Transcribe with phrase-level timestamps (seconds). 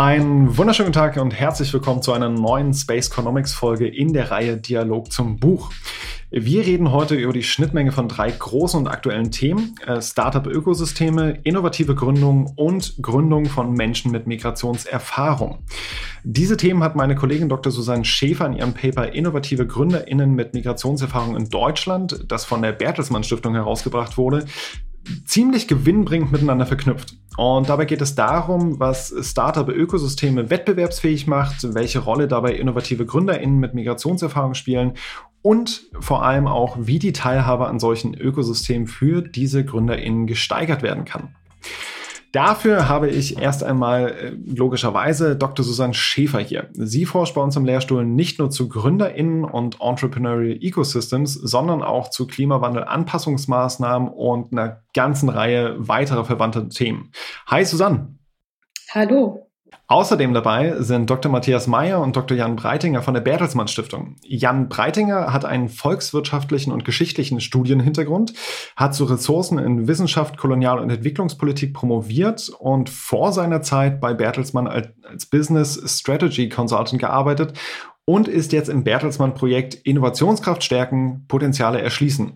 [0.00, 4.56] Einen wunderschönen Tag und herzlich willkommen zu einer neuen Space Economics Folge in der Reihe
[4.56, 5.72] Dialog zum Buch.
[6.30, 11.96] Wir reden heute über die Schnittmenge von drei großen und aktuellen Themen: äh, Startup-Ökosysteme, innovative
[11.96, 15.64] Gründung und Gründung von Menschen mit Migrationserfahrung.
[16.22, 17.72] Diese Themen hat meine Kollegin Dr.
[17.72, 23.24] Susanne Schäfer in ihrem Paper Innovative GründerInnen mit Migrationserfahrung in Deutschland, das von der Bertelsmann
[23.24, 24.44] Stiftung herausgebracht wurde,
[25.24, 27.16] ziemlich gewinnbringend miteinander verknüpft.
[27.36, 33.74] Und dabei geht es darum, was Startup-Ökosysteme wettbewerbsfähig macht, welche Rolle dabei innovative GründerInnen mit
[33.74, 34.94] Migrationserfahrung spielen
[35.42, 41.04] und vor allem auch, wie die Teilhabe an solchen Ökosystemen für diese GründerInnen gesteigert werden
[41.04, 41.34] kann.
[42.32, 45.64] Dafür habe ich erst einmal äh, logischerweise Dr.
[45.64, 46.68] Susanne Schäfer hier.
[46.72, 52.10] Sie forscht bei uns im Lehrstuhl nicht nur zu GründerInnen und Entrepreneurial Ecosystems, sondern auch
[52.10, 57.12] zu Klimawandel, Anpassungsmaßnahmen und einer ganzen Reihe weiterer verwandter Themen.
[57.46, 58.14] Hi Susanne.
[58.90, 59.47] Hallo.
[59.90, 61.32] Außerdem dabei sind Dr.
[61.32, 62.36] Matthias Meyer und Dr.
[62.36, 64.16] Jan Breitinger von der Bertelsmann Stiftung.
[64.22, 68.34] Jan Breitinger hat einen volkswirtschaftlichen und geschichtlichen Studienhintergrund,
[68.76, 74.66] hat zu Ressourcen in Wissenschaft, Kolonial- und Entwicklungspolitik promoviert und vor seiner Zeit bei Bertelsmann
[74.66, 77.58] als Business Strategy Consultant gearbeitet
[78.04, 82.34] und ist jetzt im Bertelsmann-Projekt Innovationskraft stärken, Potenziale erschließen.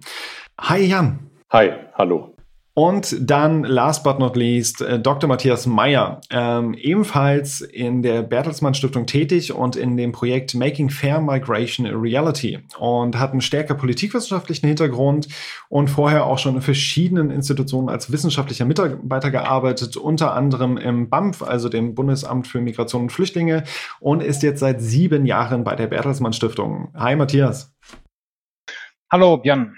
[0.58, 1.30] Hi Jan.
[1.50, 2.31] Hi, hallo.
[2.74, 5.28] Und dann, last but not least, äh, Dr.
[5.28, 11.20] Matthias Meyer, ähm, ebenfalls in der Bertelsmann Stiftung tätig und in dem Projekt Making Fair
[11.20, 15.28] Migration a Reality und hat einen stärker politikwissenschaftlichen Hintergrund
[15.68, 21.42] und vorher auch schon in verschiedenen Institutionen als wissenschaftlicher Mitarbeiter gearbeitet, unter anderem im BAMF,
[21.42, 23.64] also dem Bundesamt für Migration und Flüchtlinge
[24.00, 26.90] und ist jetzt seit sieben Jahren bei der Bertelsmann Stiftung.
[26.94, 27.74] Hi Matthias.
[29.10, 29.74] Hallo Björn.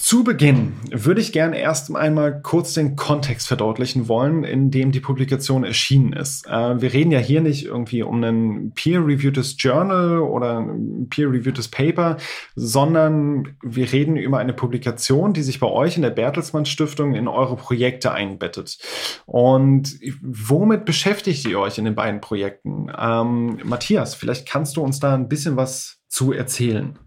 [0.00, 5.00] Zu Beginn würde ich gerne erst einmal kurz den Kontext verdeutlichen wollen, in dem die
[5.00, 6.46] Publikation erschienen ist.
[6.46, 12.16] Äh, wir reden ja hier nicht irgendwie um ein peer-reviewtes Journal oder ein peer-reviewtes Paper,
[12.54, 17.26] sondern wir reden über eine Publikation, die sich bei euch in der Bertelsmann Stiftung in
[17.26, 18.78] eure Projekte einbettet.
[19.26, 22.86] Und womit beschäftigt ihr euch in den beiden Projekten?
[22.96, 26.98] Ähm, Matthias, vielleicht kannst du uns da ein bisschen was zu erzählen.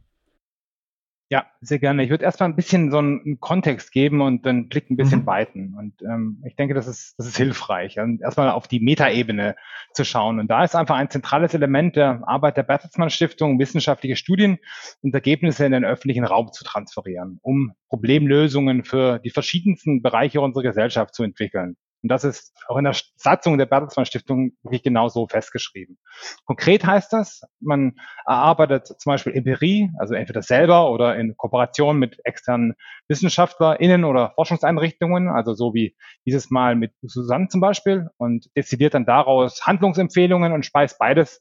[1.63, 2.03] Sehr gerne.
[2.03, 5.25] Ich würde erstmal ein bisschen so einen Kontext geben und den Blick ein bisschen mhm.
[5.27, 5.75] weiten.
[5.77, 7.99] Und ähm, ich denke, das ist, das ist hilfreich.
[7.99, 9.55] Und erstmal auf die Metaebene
[9.93, 10.39] zu schauen.
[10.39, 14.57] Und da ist einfach ein zentrales Element der Arbeit der Bertelsmann Stiftung, wissenschaftliche Studien
[15.01, 20.63] und Ergebnisse in den öffentlichen Raum zu transferieren, um Problemlösungen für die verschiedensten Bereiche unserer
[20.63, 21.77] Gesellschaft zu entwickeln.
[22.03, 25.97] Und das ist auch in der Satzung der Bertelsmann Stiftung wirklich genau so festgeschrieben.
[26.45, 27.93] Konkret heißt das, man
[28.25, 32.73] erarbeitet zum Beispiel Empirie, also entweder selber oder in Kooperation mit externen
[33.07, 35.95] WissenschaftlerInnen oder Forschungseinrichtungen, also so wie
[36.25, 41.39] dieses Mal mit Susanne zum Beispiel und dezidiert dann daraus Handlungsempfehlungen und speist beides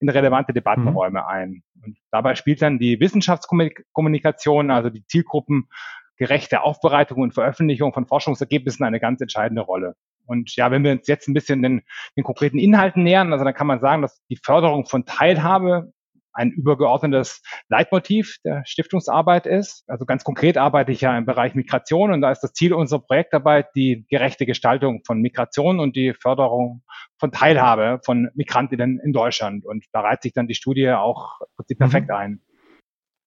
[0.00, 1.26] in relevante Debattenräume mhm.
[1.26, 1.62] ein.
[1.84, 5.68] Und dabei spielt dann die Wissenschaftskommunikation, also die Zielgruppen
[6.16, 9.94] gerechte Aufbereitung und Veröffentlichung von Forschungsergebnissen eine ganz entscheidende Rolle.
[10.26, 11.82] Und ja, wenn wir uns jetzt ein bisschen den,
[12.16, 15.92] den konkreten Inhalten nähern, also dann kann man sagen, dass die Förderung von Teilhabe
[16.34, 19.84] ein übergeordnetes Leitmotiv der Stiftungsarbeit ist.
[19.86, 23.00] Also ganz konkret arbeite ich ja im Bereich Migration und da ist das Ziel unserer
[23.00, 26.82] Projektarbeit die gerechte Gestaltung von Migration und die Förderung
[27.18, 29.66] von Teilhabe von Migrantinnen in Deutschland.
[29.66, 31.40] Und da reiht sich dann die Studie auch
[31.78, 32.14] perfekt mhm.
[32.14, 32.42] ein.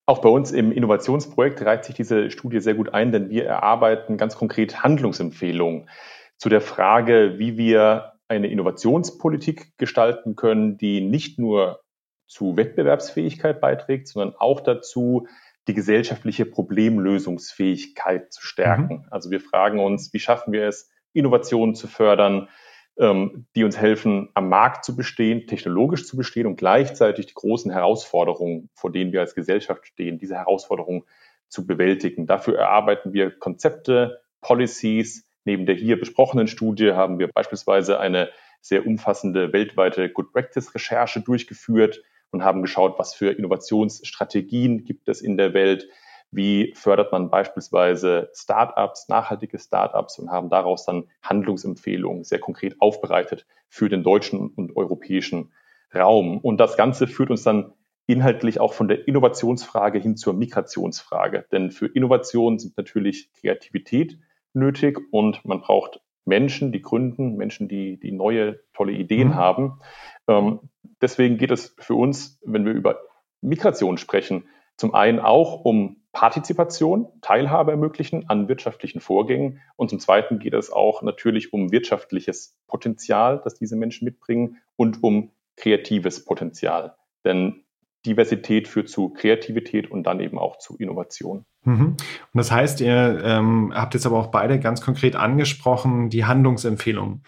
[0.08, 4.18] Auch bei uns im Innovationsprojekt reiht sich diese Studie sehr gut ein, denn wir erarbeiten
[4.18, 5.90] ganz konkret Handlungsempfehlungen
[6.38, 11.82] zu der Frage, wie wir eine Innovationspolitik gestalten können, die nicht nur
[12.28, 15.28] zu Wettbewerbsfähigkeit beiträgt, sondern auch dazu,
[15.68, 18.98] die gesellschaftliche Problemlösungsfähigkeit zu stärken.
[18.98, 19.08] Mhm.
[19.10, 22.50] Also wir fragen uns, wie schaffen wir es, Innovationen zu fördern,
[22.98, 27.72] ähm, die uns helfen, am Markt zu bestehen, technologisch zu bestehen und gleichzeitig die großen
[27.72, 31.03] Herausforderungen, vor denen wir als Gesellschaft stehen, diese Herausforderungen
[31.47, 32.26] zu bewältigen.
[32.26, 35.28] Dafür erarbeiten wir Konzepte, Policies.
[35.44, 38.30] Neben der hier besprochenen Studie haben wir beispielsweise eine
[38.62, 42.02] sehr umfassende weltweite Good Practice Recherche durchgeführt
[42.32, 45.88] und haben geschaut, was für Innovationsstrategien gibt es in der Welt,
[46.32, 53.46] wie fördert man beispielsweise Startups, nachhaltige Startups und haben daraus dann Handlungsempfehlungen sehr konkret aufbereitet
[53.70, 55.54] für den deutschen und europäischen
[55.94, 56.40] Raum.
[56.40, 57.74] Und das Ganze führt uns dann
[58.08, 61.46] inhaltlich auch von der Innovationsfrage hin zur Migrationsfrage.
[61.52, 64.20] Denn für Innovation sind natürlich Kreativität
[64.54, 69.36] nötig und man braucht Menschen, die gründen, Menschen, die, die neue, tolle Ideen mhm.
[69.36, 69.80] haben.
[70.28, 70.60] Ähm,
[71.02, 73.00] deswegen geht es für uns, wenn wir über
[73.42, 79.59] Migration sprechen, zum einen auch um Partizipation, Teilhabe ermöglichen an wirtschaftlichen Vorgängen.
[79.76, 85.03] Und zum Zweiten geht es auch natürlich um wirtschaftliches Potenzial, das diese Menschen mitbringen und
[85.03, 86.96] um kreatives Potenzial.
[87.26, 87.66] Denn
[88.06, 91.44] Diversität führt zu Kreativität und dann eben auch zu Innovation.
[91.66, 91.88] Mhm.
[91.88, 91.97] Und
[92.34, 97.26] das heißt, ihr ähm, habt jetzt aber auch beide ganz konkret angesprochen, die Handlungsempfehlungen.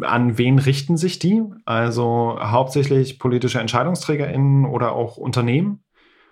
[0.00, 1.44] An wen richten sich die?
[1.66, 5.84] Also hauptsächlich politische EntscheidungsträgerInnen oder auch Unternehmen?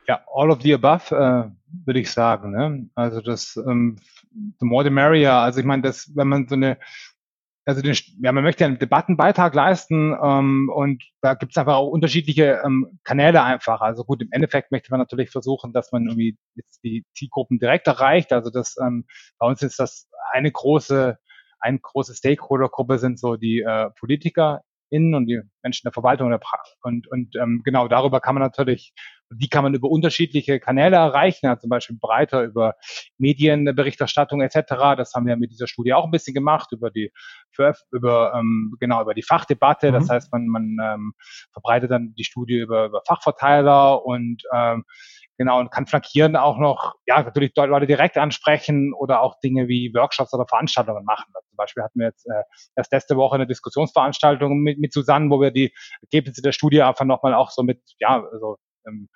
[0.08, 2.52] Ja, all of the above, äh, würde ich sagen.
[2.52, 2.88] Ne?
[2.94, 3.96] Also das ähm,
[4.32, 5.34] the more the merrier.
[5.34, 6.78] Also ich meine, das, wenn man so eine
[7.67, 11.88] also den, ja, man möchte einen Debattenbeitrag leisten ähm, und da gibt es einfach auch
[11.88, 13.81] unterschiedliche ähm, Kanäle einfach.
[13.81, 17.87] Also gut, im Endeffekt möchte man natürlich versuchen, dass man irgendwie jetzt die Zielgruppen direkt
[17.87, 18.32] erreicht.
[18.32, 19.05] Also das ähm,
[19.38, 21.19] bei uns ist das eine große,
[21.61, 26.37] eine große Stakeholdergruppe sind so die äh, Politiker innen und die Menschen der Verwaltung
[26.82, 28.92] und, und ähm, genau darüber kann man natürlich,
[29.31, 32.75] die kann man über unterschiedliche Kanäle erreichen, ja, zum Beispiel breiter über
[33.19, 34.96] Medienberichterstattung etc.
[34.96, 37.12] Das haben wir mit dieser Studie auch ein bisschen gemacht über die
[37.92, 39.90] über ähm, genau über die Fachdebatte.
[39.90, 39.94] Mhm.
[39.94, 41.12] Das heißt, man man ähm,
[41.52, 44.84] verbreitet dann die Studie über, über Fachverteiler und ähm,
[45.40, 49.90] Genau, und kann flankieren auch noch, ja, natürlich Leute direkt ansprechen oder auch Dinge wie
[49.94, 51.32] Workshops oder Veranstaltungen machen.
[51.32, 52.42] Also zum Beispiel hatten wir jetzt äh,
[52.76, 55.72] erst letzte Woche eine Diskussionsveranstaltung mit, mit Susanne, wo wir die
[56.02, 59.08] Ergebnisse der Studie einfach nochmal auch so mit, ja, also ähm,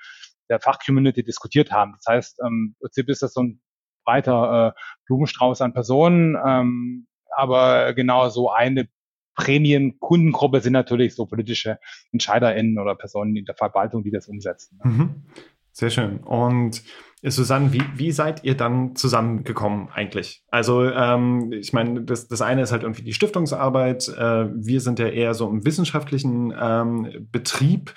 [0.49, 1.93] der Fachcommunity diskutiert haben.
[1.93, 3.61] Das heißt, ähm, im Prinzip ist das so ein
[4.07, 7.07] breiter äh, Blumenstrauß an Personen, ähm,
[7.37, 8.89] aber genau so eine
[9.35, 11.79] Prämienkundengruppe sind natürlich so politische
[12.13, 14.81] EntscheiderInnen oder Personen in der Verwaltung, die das umsetzen.
[14.83, 15.27] Mhm.
[15.75, 16.19] Sehr schön.
[16.19, 16.83] Und
[17.21, 20.45] äh, Susanne, wie, wie seid ihr dann zusammengekommen eigentlich?
[20.51, 24.09] Also ähm, ich meine, das, das eine ist halt irgendwie die Stiftungsarbeit.
[24.09, 27.93] Äh, wir sind ja eher so im wissenschaftlichen ähm, Betrieb.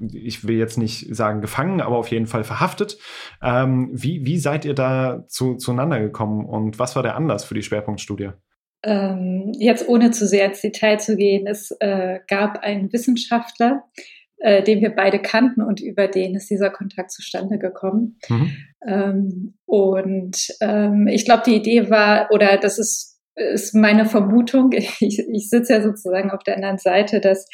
[0.00, 2.98] Ich will jetzt nicht sagen gefangen, aber auf jeden Fall verhaftet.
[3.42, 7.54] Ähm, wie, wie seid ihr da zu, zueinander gekommen und was war der Anlass für
[7.54, 8.30] die Schwerpunktstudie?
[8.84, 14.17] Ähm, jetzt ohne zu sehr ins Detail zu gehen, es äh, gab einen Wissenschaftler, äh,
[14.40, 18.18] den wir beide kannten und über den ist dieser Kontakt zustande gekommen.
[18.28, 18.56] Mhm.
[18.86, 25.00] Ähm, und ähm, ich glaube, die Idee war, oder das ist, ist meine Vermutung, ich,
[25.00, 27.48] ich sitze ja sozusagen auf der anderen Seite, dass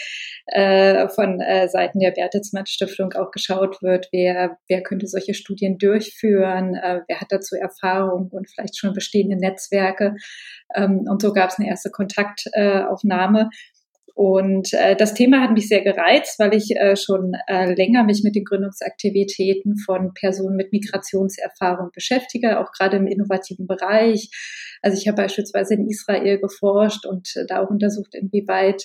[0.46, 5.78] äh, von äh, Seiten der Bertelsmann Stiftung auch geschaut wird, wer, wer könnte solche Studien
[5.78, 10.16] durchführen, äh, wer hat dazu Erfahrung und vielleicht schon bestehende Netzwerke.
[10.74, 13.48] Ähm, und so gab es eine erste Kontaktaufnahme.
[14.14, 18.22] Und äh, das Thema hat mich sehr gereizt, weil ich äh, schon äh, länger mich
[18.22, 24.30] mit den Gründungsaktivitäten von Personen mit Migrationserfahrung beschäftige, auch gerade im innovativen Bereich.
[24.82, 28.84] Also ich habe beispielsweise in Israel geforscht und äh, da auch untersucht, inwieweit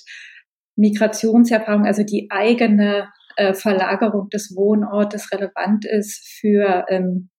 [0.76, 7.30] Migrationserfahrung, also die eigene äh, Verlagerung des Wohnortes relevant ist für ähm,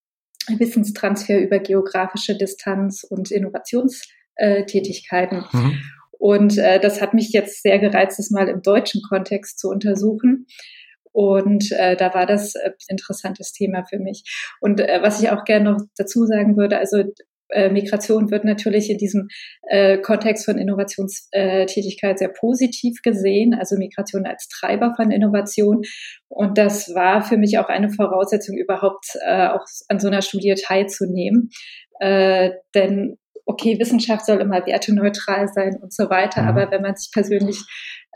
[0.47, 5.45] Wissenstransfer über geografische Distanz und Innovationstätigkeiten.
[5.53, 5.81] Mhm.
[6.21, 10.47] Und äh, das hat mich jetzt sehr gereizt, das mal im deutschen Kontext zu untersuchen.
[11.13, 14.23] Und äh, da war das äh, interessantes Thema für mich.
[14.61, 17.05] Und äh, was ich auch gerne noch dazu sagen würde, also
[17.49, 19.29] äh, Migration wird natürlich in diesem
[19.69, 25.81] äh, Kontext von Innovationstätigkeit sehr positiv gesehen, also Migration als Treiber von Innovation.
[26.29, 30.55] Und das war für mich auch eine Voraussetzung, überhaupt äh, auch an so einer Studie
[30.55, 31.49] teilzunehmen.
[31.99, 33.17] Äh, denn
[33.51, 36.49] okay, Wissenschaft soll immer werteneutral sein und so weiter, mhm.
[36.49, 37.59] aber wenn man sich persönlich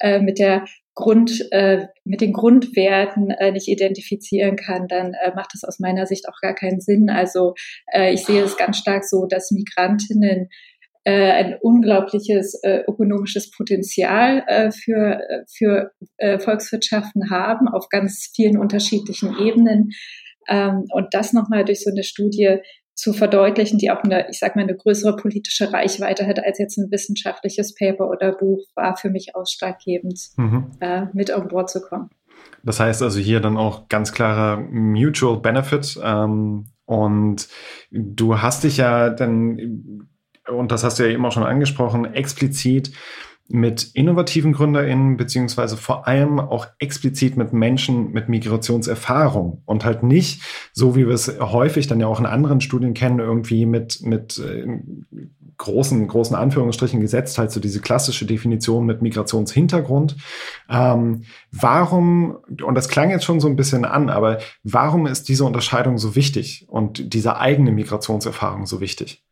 [0.00, 0.64] äh, mit der
[0.94, 6.06] Grund, äh, mit den Grundwerten äh, nicht identifizieren kann, dann äh, macht das aus meiner
[6.06, 7.10] Sicht auch gar keinen Sinn.
[7.10, 7.54] Also
[7.92, 10.48] äh, ich sehe es ganz stark so, dass Migrantinnen
[11.02, 18.30] äh, ein unglaubliches äh, ökonomisches Potenzial äh, für, äh, für äh, Volkswirtschaften haben auf ganz
[18.34, 19.90] vielen unterschiedlichen Ebenen.
[20.48, 22.58] Ähm, und das nochmal durch so eine Studie
[22.94, 26.78] zu verdeutlichen, die auch eine, ich sag mal, eine größere politische Reichweite hat als jetzt
[26.78, 30.70] ein wissenschaftliches Paper oder Buch, war für mich ausschlaggebend, mhm.
[30.80, 32.10] äh, mit an Bord zu kommen.
[32.62, 35.98] Das heißt also hier dann auch ganz klarer Mutual Benefit.
[36.02, 37.48] Ähm, und
[37.90, 40.08] du hast dich ja dann,
[40.48, 42.92] und das hast du ja eben auch schon angesprochen, explizit
[43.48, 50.42] mit innovativen GründerInnen, beziehungsweise vor allem auch explizit mit Menschen mit Migrationserfahrung und halt nicht,
[50.72, 54.38] so wie wir es häufig dann ja auch in anderen Studien kennen, irgendwie mit, mit
[54.38, 54.66] äh,
[55.58, 60.16] großen, großen Anführungsstrichen gesetzt, halt so diese klassische Definition mit Migrationshintergrund.
[60.70, 65.44] Ähm, warum, und das klang jetzt schon so ein bisschen an, aber warum ist diese
[65.44, 69.22] Unterscheidung so wichtig und diese eigene Migrationserfahrung so wichtig?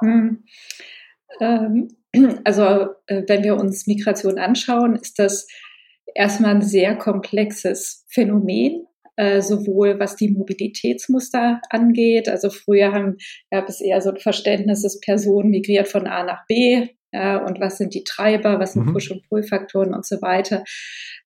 [0.00, 0.44] Hm.
[1.40, 1.88] Ähm
[2.44, 5.46] also äh, wenn wir uns Migration anschauen, ist das
[6.14, 8.84] erstmal ein sehr komplexes Phänomen.
[9.16, 12.28] äh, sowohl was die Mobilitätsmuster angeht.
[12.28, 13.16] Also früher haben,
[13.50, 17.58] gab es eher so ein Verständnis, dass Personen migriert von A nach B, ja, und
[17.58, 18.92] was sind die Treiber, was sind mhm.
[18.92, 20.62] Push- und Pull-Faktoren und so weiter.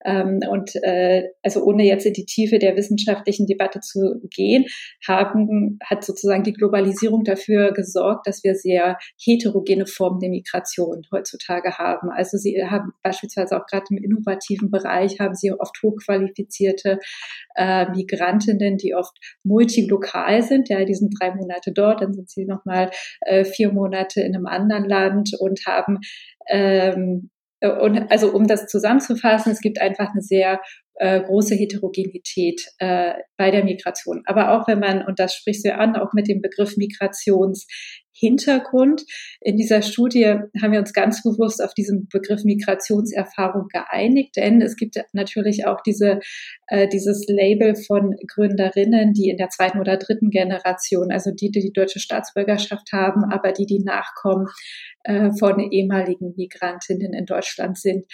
[0.04, 4.64] Ähm, und äh, also ohne jetzt in die Tiefe der wissenschaftlichen Debatte zu gehen,
[5.06, 11.78] haben, hat sozusagen die Globalisierung dafür gesorgt, dass wir sehr heterogene Formen der Migration heutzutage
[11.78, 12.10] haben.
[12.10, 16.98] Also sie haben beispielsweise auch gerade im innovativen Bereich haben sie oft hochqualifizierte
[17.54, 20.68] äh, Migrantinnen, die oft multilokal sind.
[20.68, 22.90] Ja, die sind drei Monate dort, dann sind sie nochmal
[23.22, 25.98] äh, vier Monate in einem anderen Land und haben
[26.48, 27.30] ähm,
[27.68, 30.60] und also um das zusammenzufassen, es gibt einfach eine sehr
[30.96, 34.22] äh, große Heterogenität äh, bei der Migration.
[34.26, 39.04] Aber auch wenn man, und das sprichst du an, auch mit dem Begriff Migrationshintergrund.
[39.40, 44.76] In dieser Studie haben wir uns ganz bewusst auf diesen Begriff Migrationserfahrung geeinigt, denn es
[44.76, 46.20] gibt natürlich auch diese,
[46.66, 51.60] äh, dieses Label von Gründerinnen, die in der zweiten oder dritten Generation, also die, die
[51.60, 54.46] die deutsche Staatsbürgerschaft haben, aber die, die Nachkommen
[55.04, 58.04] äh, von ehemaligen Migrantinnen in Deutschland sind.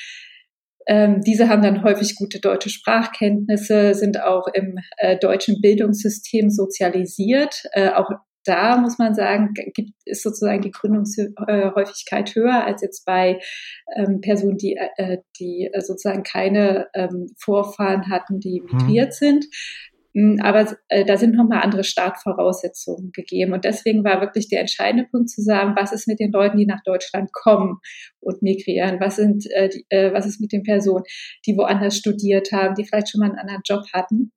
[0.89, 7.63] Ähm, diese haben dann häufig gute deutsche Sprachkenntnisse, sind auch im äh, deutschen Bildungssystem sozialisiert.
[7.73, 8.09] Äh, auch
[8.45, 13.39] da muss man sagen, gibt, ist sozusagen die Gründungshäufigkeit höher als jetzt bei
[13.95, 18.79] ähm, Personen, die, äh, die sozusagen keine ähm, Vorfahren hatten, die mhm.
[18.79, 19.13] migriert hm.
[19.13, 19.45] sind.
[20.19, 23.53] Hm, aber äh, da sind nochmal andere Startvoraussetzungen gegeben.
[23.53, 26.67] Und deswegen war wirklich der entscheidende Punkt zu sagen, was ist mit den Leuten, die
[26.67, 27.79] nach Deutschland kommen
[28.19, 28.99] und migrieren?
[28.99, 31.05] Was, sind, äh, äh, was ist mit den Personen,
[31.47, 34.33] die woanders studiert haben, die vielleicht schon mal einen anderen Job hatten?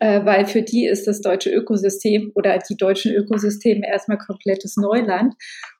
[0.00, 5.34] Weil für die ist das deutsche Ökosystem oder die deutschen Ökosysteme erstmal komplettes Neuland.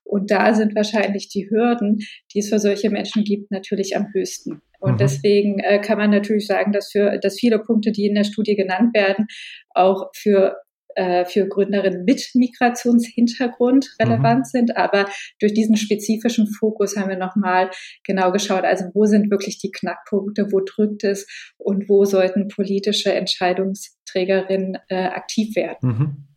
[0.07, 1.99] Und da sind wahrscheinlich die Hürden,
[2.33, 4.61] die es für solche Menschen gibt, natürlich am höchsten.
[4.79, 4.97] Und mhm.
[4.97, 8.55] deswegen äh, kann man natürlich sagen, dass für, dass viele Punkte, die in der Studie
[8.55, 9.27] genannt werden,
[9.73, 10.57] auch für
[10.97, 14.45] äh, für Gründerinnen mit Migrationshintergrund relevant mhm.
[14.45, 14.77] sind.
[14.77, 15.05] Aber
[15.39, 17.69] durch diesen spezifischen Fokus haben wir nochmal
[18.03, 23.13] genau geschaut, also wo sind wirklich die Knackpunkte, wo drückt es und wo sollten politische
[23.13, 25.89] Entscheidungsträgerinnen äh, aktiv werden.
[25.89, 26.27] Mhm.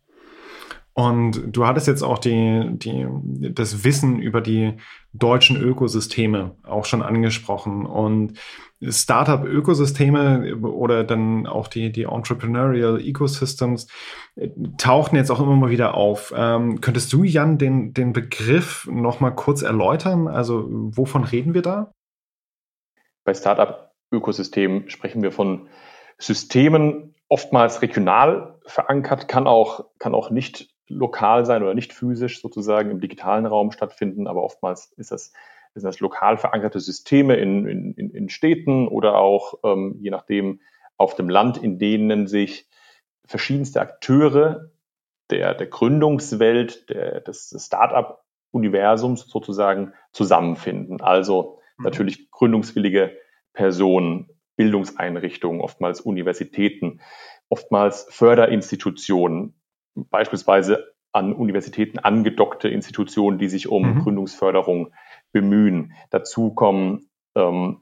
[1.01, 3.07] Und du hattest jetzt auch die, die,
[3.53, 4.73] das Wissen über die
[5.13, 7.87] deutschen Ökosysteme auch schon angesprochen.
[7.87, 8.37] Und
[8.81, 13.87] Startup-Ökosysteme oder dann auch die, die Entrepreneurial Ecosystems
[14.35, 16.33] äh, tauchen jetzt auch immer mal wieder auf.
[16.35, 20.27] Ähm, könntest du, Jan, den, den Begriff nochmal kurz erläutern?
[20.27, 21.91] Also wovon reden wir da?
[23.23, 25.67] Bei Startup-Ökosystemen sprechen wir von
[26.19, 32.91] Systemen, oftmals regional verankert, kann auch, kann auch nicht lokal sein oder nicht physisch sozusagen
[32.91, 35.33] im digitalen Raum stattfinden, aber oftmals ist das,
[35.73, 40.59] sind das lokal verankerte Systeme in, in, in Städten oder auch, ähm, je nachdem,
[40.97, 42.67] auf dem Land, in denen sich
[43.25, 44.69] verschiedenste Akteure
[45.31, 51.01] der, der Gründungswelt, der, des, des Start-up-Universums sozusagen zusammenfinden.
[51.01, 51.85] Also mhm.
[51.85, 53.17] natürlich gründungswillige
[53.53, 57.01] Personen, Bildungseinrichtungen, oftmals Universitäten,
[57.49, 59.55] oftmals Förderinstitutionen,
[59.95, 63.99] beispielsweise an Universitäten angedockte Institutionen, die sich um mhm.
[64.03, 64.93] Gründungsförderung
[65.31, 65.93] bemühen.
[66.09, 67.81] Dazu kommen ähm,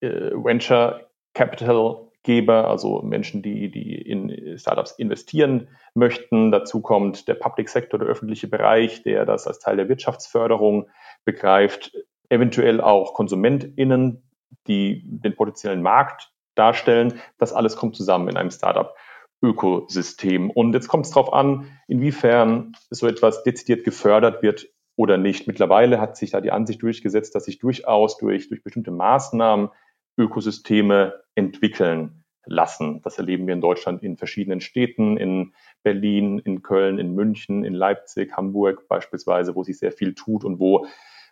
[0.00, 6.52] äh, Venture Capital Geber, also Menschen, die, die in Startups investieren möchten.
[6.52, 10.88] Dazu kommt der Public Sector, der öffentliche Bereich, der das als Teil der Wirtschaftsförderung
[11.24, 11.92] begreift.
[12.28, 14.22] Eventuell auch KonsumentInnen,
[14.68, 17.20] die den potenziellen Markt darstellen.
[17.38, 18.94] Das alles kommt zusammen in einem Startup.
[19.42, 20.50] Ökosystem.
[20.50, 25.46] Und jetzt kommt es darauf an, inwiefern so etwas dezidiert gefördert wird oder nicht.
[25.46, 29.70] Mittlerweile hat sich da die Ansicht durchgesetzt, dass sich durchaus durch, durch bestimmte Maßnahmen
[30.16, 33.00] Ökosysteme entwickeln lassen.
[33.02, 37.74] Das erleben wir in Deutschland in verschiedenen Städten, in Berlin, in Köln, in München, in
[37.74, 40.86] Leipzig, Hamburg beispielsweise, wo sich sehr viel tut und wo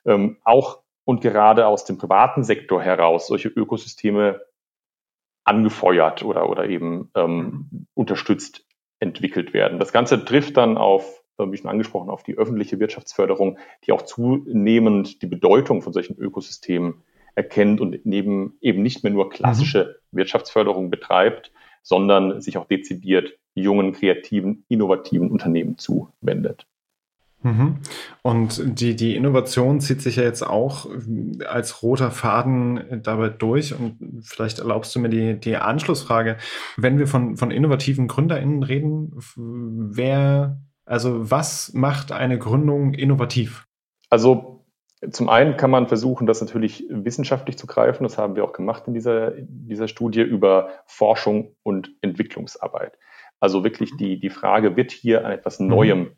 [0.05, 4.41] ähm, auch und gerade aus dem privaten Sektor heraus solche Ökosysteme
[5.51, 7.87] angefeuert oder, oder eben ähm, mhm.
[7.95, 8.65] unterstützt
[9.01, 9.81] entwickelt werden.
[9.81, 14.03] Das Ganze trifft dann auf, äh, wie schon angesprochen, auf die öffentliche Wirtschaftsförderung, die auch
[14.03, 17.03] zunehmend die Bedeutung von solchen Ökosystemen
[17.35, 20.19] erkennt und neben eben nicht mehr nur klassische mhm.
[20.19, 21.53] Wirtschaftsförderung betreibt,
[21.83, 26.67] sondern sich auch dezidiert jungen, kreativen, innovativen Unternehmen zuwendet.
[27.43, 27.79] Mhm.
[28.23, 30.87] Und die, die Innovation zieht sich ja jetzt auch
[31.49, 33.75] als roter Faden dabei durch.
[33.75, 36.37] Und vielleicht erlaubst du mir die, die Anschlussfrage.
[36.77, 43.67] Wenn wir von, von innovativen GründerInnen reden, wer, also was macht eine Gründung innovativ?
[44.11, 44.67] Also
[45.11, 48.03] Zum einen kann man versuchen, das natürlich wissenschaftlich zu greifen.
[48.03, 52.99] Das haben wir auch gemacht in dieser, dieser Studie über Forschung und Entwicklungsarbeit.
[53.41, 55.69] Also wirklich die, die Frage, wird hier an etwas mhm.
[55.69, 56.11] Neuem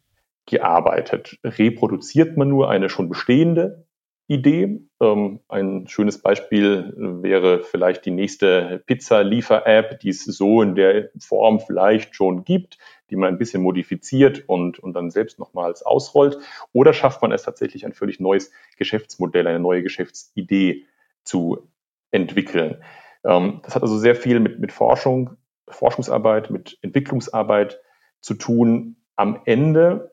[0.47, 1.39] gearbeitet?
[1.45, 3.87] Reproduziert man nur eine schon bestehende
[4.29, 4.81] Idee.
[5.01, 11.61] Ähm, ein schönes Beispiel wäre vielleicht die nächste Pizza-Liefer-App, die es so in der Form
[11.61, 12.79] vielleicht schon gibt,
[13.11, 16.39] die man ein bisschen modifiziert und, und dann selbst nochmals ausrollt.
[16.73, 20.87] Oder schafft man es tatsächlich, ein völlig neues Geschäftsmodell, eine neue Geschäftsidee
[21.25, 21.69] zu
[22.11, 22.83] entwickeln.
[23.25, 25.37] Ähm, das hat also sehr viel mit, mit Forschung,
[25.69, 27.81] Forschungsarbeit, mit Entwicklungsarbeit
[28.21, 28.97] zu tun.
[29.17, 30.12] Am Ende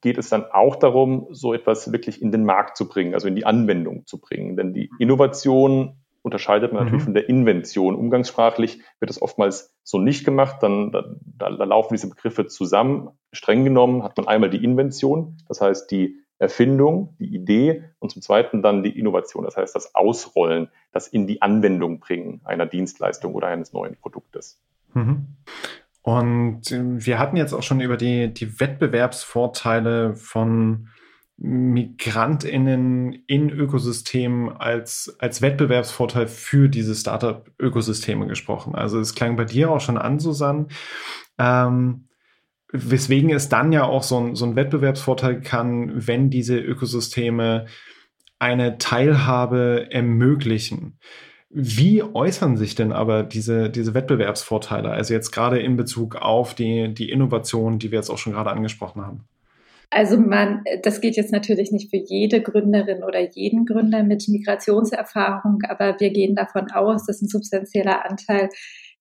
[0.00, 3.36] geht es dann auch darum, so etwas wirklich in den Markt zu bringen, also in
[3.36, 4.56] die Anwendung zu bringen.
[4.56, 6.84] Denn die Innovation unterscheidet man mhm.
[6.86, 7.94] natürlich von der Invention.
[7.94, 13.10] Umgangssprachlich wird das oftmals so nicht gemacht, dann da, da, laufen diese Begriffe zusammen.
[13.32, 18.22] Streng genommen hat man einmal die Invention, das heißt die Erfindung, die Idee und zum
[18.22, 23.34] Zweiten dann die Innovation, das heißt das Ausrollen, das in die Anwendung bringen einer Dienstleistung
[23.34, 24.60] oder eines neuen Produktes.
[24.94, 25.26] Mhm.
[26.04, 30.88] Und ähm, wir hatten jetzt auch schon über die, die Wettbewerbsvorteile von
[31.38, 38.74] MigrantInnen in Ökosystemen als, als Wettbewerbsvorteil für diese Startup-Ökosysteme gesprochen.
[38.74, 40.66] Also es klang bei dir auch schon an, Susanne.
[41.38, 42.08] Ähm,
[42.70, 47.64] weswegen es dann ja auch so ein, so ein Wettbewerbsvorteil kann, wenn diese Ökosysteme
[48.38, 50.98] eine Teilhabe ermöglichen.
[51.56, 54.90] Wie äußern sich denn aber diese, diese Wettbewerbsvorteile?
[54.90, 58.50] Also jetzt gerade in Bezug auf die, die Innovation, die wir jetzt auch schon gerade
[58.50, 59.24] angesprochen haben.
[59.88, 65.60] Also man, das geht jetzt natürlich nicht für jede Gründerin oder jeden Gründer mit Migrationserfahrung,
[65.68, 68.48] aber wir gehen davon aus, dass ein substanzieller Anteil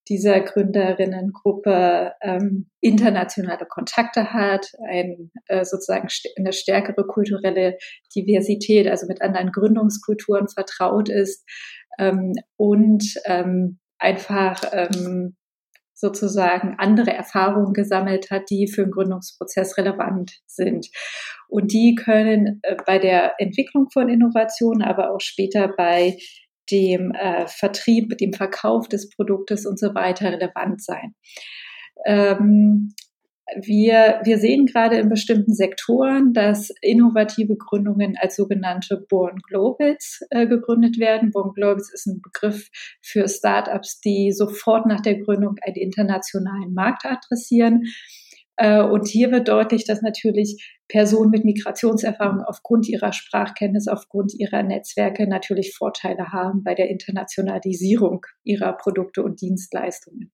[0.08, 7.78] dieser Gründerinnengruppe ähm, internationale Kontakte hat, ein, äh, sozusagen eine stärkere kulturelle
[8.16, 11.46] Diversität, also mit anderen Gründungskulturen vertraut ist
[12.00, 15.36] ähm, und ähm, einfach ähm,
[15.94, 20.88] sozusagen andere Erfahrungen gesammelt hat, die für den Gründungsprozess relevant sind.
[21.48, 26.18] Und die können äh, bei der Entwicklung von Innovationen, aber auch später bei
[26.72, 31.16] dem äh, Vertrieb, dem Verkauf des Produktes und so weiter relevant sein.
[32.06, 32.94] Ähm,
[33.62, 40.48] wir, wir sehen gerade in bestimmten Sektoren, dass innovative Gründungen als sogenannte Born Globals äh,
[40.48, 41.32] gegründet werden.
[41.32, 42.70] Born Globals ist ein Begriff
[43.02, 47.84] für Startups, die sofort nach der Gründung einen internationalen Markt adressieren.
[48.58, 54.64] Äh, und hier wird deutlich, dass natürlich Personen mit Migrationserfahrung aufgrund ihrer Sprachkenntnis, aufgrund ihrer
[54.64, 60.32] Netzwerke natürlich Vorteile haben bei der Internationalisierung ihrer Produkte und Dienstleistungen.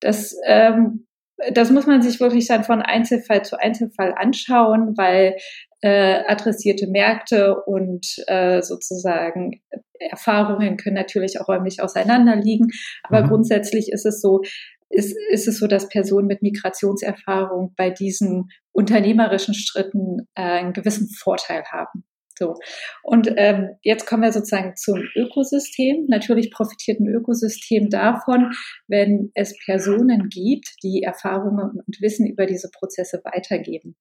[0.00, 1.06] Das ähm,
[1.52, 5.36] das muss man sich wirklich dann von Einzelfall zu Einzelfall anschauen, weil
[5.82, 9.62] äh, adressierte Märkte und äh, sozusagen
[9.98, 12.70] Erfahrungen können natürlich auch räumlich auseinanderliegen.
[13.02, 13.28] Aber mhm.
[13.28, 14.42] grundsätzlich ist es so,
[14.90, 21.08] ist, ist es so, dass Personen mit Migrationserfahrung bei diesen unternehmerischen Schritten äh, einen gewissen
[21.08, 22.04] Vorteil haben.
[22.40, 22.54] So.
[23.02, 26.06] Und ähm, jetzt kommen wir sozusagen zum Ökosystem.
[26.08, 28.52] Natürlich profitiert ein Ökosystem davon,
[28.88, 33.94] wenn es Personen gibt, die Erfahrungen und Wissen über diese Prozesse weitergeben.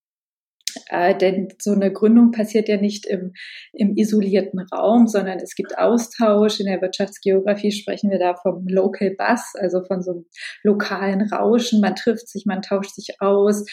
[0.90, 3.34] Äh, denn so eine Gründung passiert ja nicht im,
[3.74, 6.60] im isolierten Raum, sondern es gibt Austausch.
[6.60, 10.26] In der Wirtschaftsgeografie sprechen wir da vom Local Bus, also von so einem
[10.64, 11.82] lokalen Rauschen.
[11.82, 13.66] Man trifft sich, man tauscht sich aus,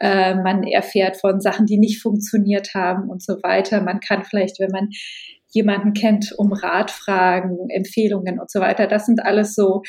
[0.00, 3.80] äh, man erfährt von Sachen, die nicht funktioniert haben und so weiter.
[3.80, 4.88] Man kann vielleicht, wenn man
[5.54, 8.86] jemanden kennt, um Rat fragen, Empfehlungen und so weiter.
[8.86, 9.82] Das sind alles so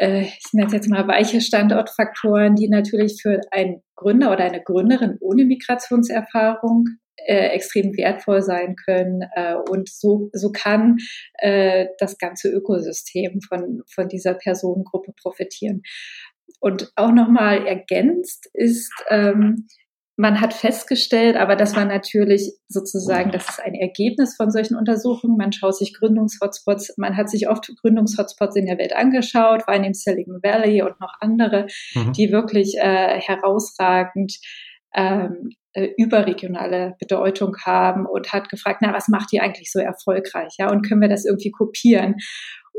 [0.00, 4.62] äh, ich nenne es jetzt mal weiche Standortfaktoren, die natürlich für einen Gründer oder eine
[4.62, 6.86] Gründerin ohne Migrationserfahrung
[7.16, 9.22] äh, extrem wertvoll sein können.
[9.34, 10.96] Äh, und so, so kann
[11.34, 15.82] äh, das ganze Ökosystem von, von dieser Personengruppe profitieren.
[16.60, 19.66] Und auch nochmal ergänzt ist, ähm,
[20.20, 25.38] man hat festgestellt, aber das war natürlich sozusagen, das ist ein Ergebnis von solchen Untersuchungen.
[25.38, 29.84] Man schaut sich Gründungshotspots, man hat sich oft Gründungshotspots in der Welt angeschaut, vor allem
[29.84, 32.12] im Silicon Valley und noch andere, mhm.
[32.12, 34.36] die wirklich äh, herausragend
[34.94, 40.54] ähm, äh, überregionale Bedeutung haben und hat gefragt, na, was macht die eigentlich so erfolgreich?
[40.58, 42.16] Ja, und können wir das irgendwie kopieren?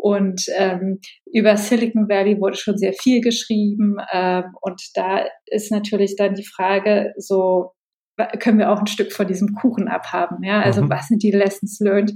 [0.02, 1.00] Und ähm,
[1.32, 3.98] über Silicon Valley wurde schon sehr viel geschrieben.
[4.12, 7.74] Ähm, und da ist natürlich dann die Frage, so
[8.40, 10.44] können wir auch ein Stück von diesem Kuchen abhaben.
[10.44, 10.90] Ja, also mhm.
[10.90, 12.14] was sind die Lessons learned?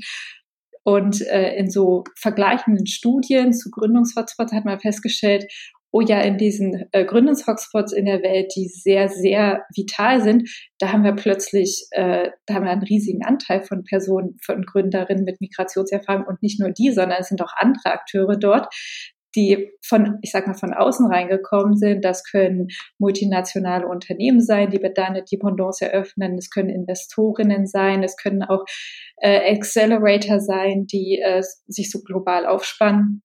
[0.83, 5.45] Und äh, in so vergleichenden Studien zu Gründungshotspots hat man festgestellt,
[5.95, 10.91] oh ja, in diesen äh, Gründungshotspots in der Welt, die sehr, sehr vital sind, da
[10.91, 15.39] haben wir plötzlich, äh, da haben wir einen riesigen Anteil von Personen, von Gründerinnen mit
[15.39, 18.67] Migrationserfahrung und nicht nur die, sondern es sind auch andere Akteure dort,
[19.37, 22.03] die von, ich sag mal, von außen reingekommen sind.
[22.03, 26.37] Das können multinationale Unternehmen sein, die da eine Dependance eröffnen.
[26.37, 28.03] Es können Investorinnen sein.
[28.03, 28.65] Es können auch
[29.21, 33.21] äh, Accelerator sein, die äh, sich so global aufspannen.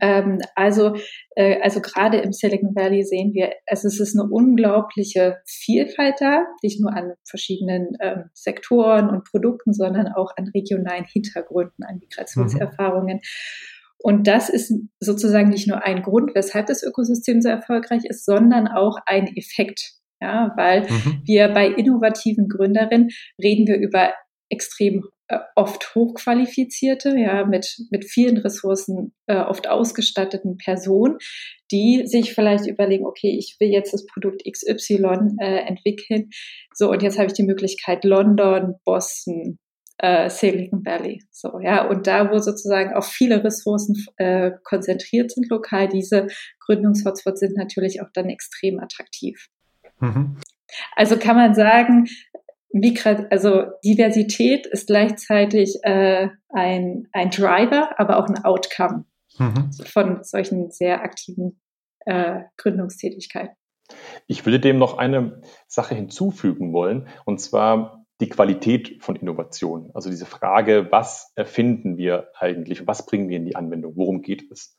[0.00, 0.96] Ähm, also,
[1.36, 6.44] äh, also gerade im Silicon Valley sehen wir, also es ist eine unglaubliche Vielfalt da,
[6.62, 13.16] nicht nur an verschiedenen ähm, Sektoren und Produkten, sondern auch an regionalen Hintergründen, an Migrationserfahrungen.
[13.16, 13.20] Mhm.
[14.00, 18.68] Und das ist sozusagen nicht nur ein Grund, weshalb das Ökosystem so erfolgreich ist, sondern
[18.68, 19.94] auch ein Effekt.
[20.20, 21.22] Ja, weil mhm.
[21.24, 23.10] wir bei innovativen Gründerinnen
[23.40, 24.12] reden wir über
[24.48, 25.04] extrem
[25.54, 31.18] oft hochqualifizierte, ja, mit, mit vielen Ressourcen äh, oft ausgestatteten Personen,
[31.70, 36.30] die sich vielleicht überlegen, okay, ich will jetzt das Produkt XY äh, entwickeln.
[36.74, 39.58] So, und jetzt habe ich die Möglichkeit, London, Boston,
[39.98, 41.22] äh, Silicon Valley.
[41.30, 46.28] So, ja, und da, wo sozusagen auch viele Ressourcen äh, konzentriert sind lokal, diese
[46.60, 49.48] Gründungshotspots sind natürlich auch dann extrem attraktiv.
[50.00, 50.36] Mhm.
[50.96, 52.06] Also kann man sagen,
[52.70, 59.04] Migra also Diversität ist gleichzeitig äh, ein, ein Driver, aber auch ein Outcome
[59.38, 59.72] mhm.
[59.86, 61.60] von solchen sehr aktiven
[62.00, 63.56] äh, Gründungstätigkeiten.
[64.26, 69.90] Ich würde dem noch eine Sache hinzufügen wollen, und zwar die Qualität von Innovation.
[69.94, 74.50] Also diese Frage, was erfinden wir eigentlich, was bringen wir in die Anwendung, worum geht
[74.50, 74.76] es?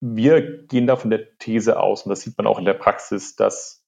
[0.00, 3.34] Wir gehen da von der These aus, und das sieht man auch in der Praxis,
[3.34, 3.81] dass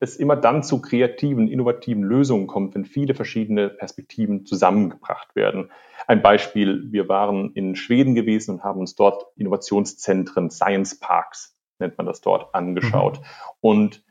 [0.00, 5.70] es immer dann zu kreativen, innovativen Lösungen kommt, wenn viele verschiedene Perspektiven zusammengebracht werden.
[6.06, 11.96] Ein Beispiel, wir waren in Schweden gewesen und haben uns dort Innovationszentren, Science Parks nennt
[11.96, 13.18] man das dort, angeschaut.
[13.18, 13.24] Mhm.
[13.60, 14.04] Und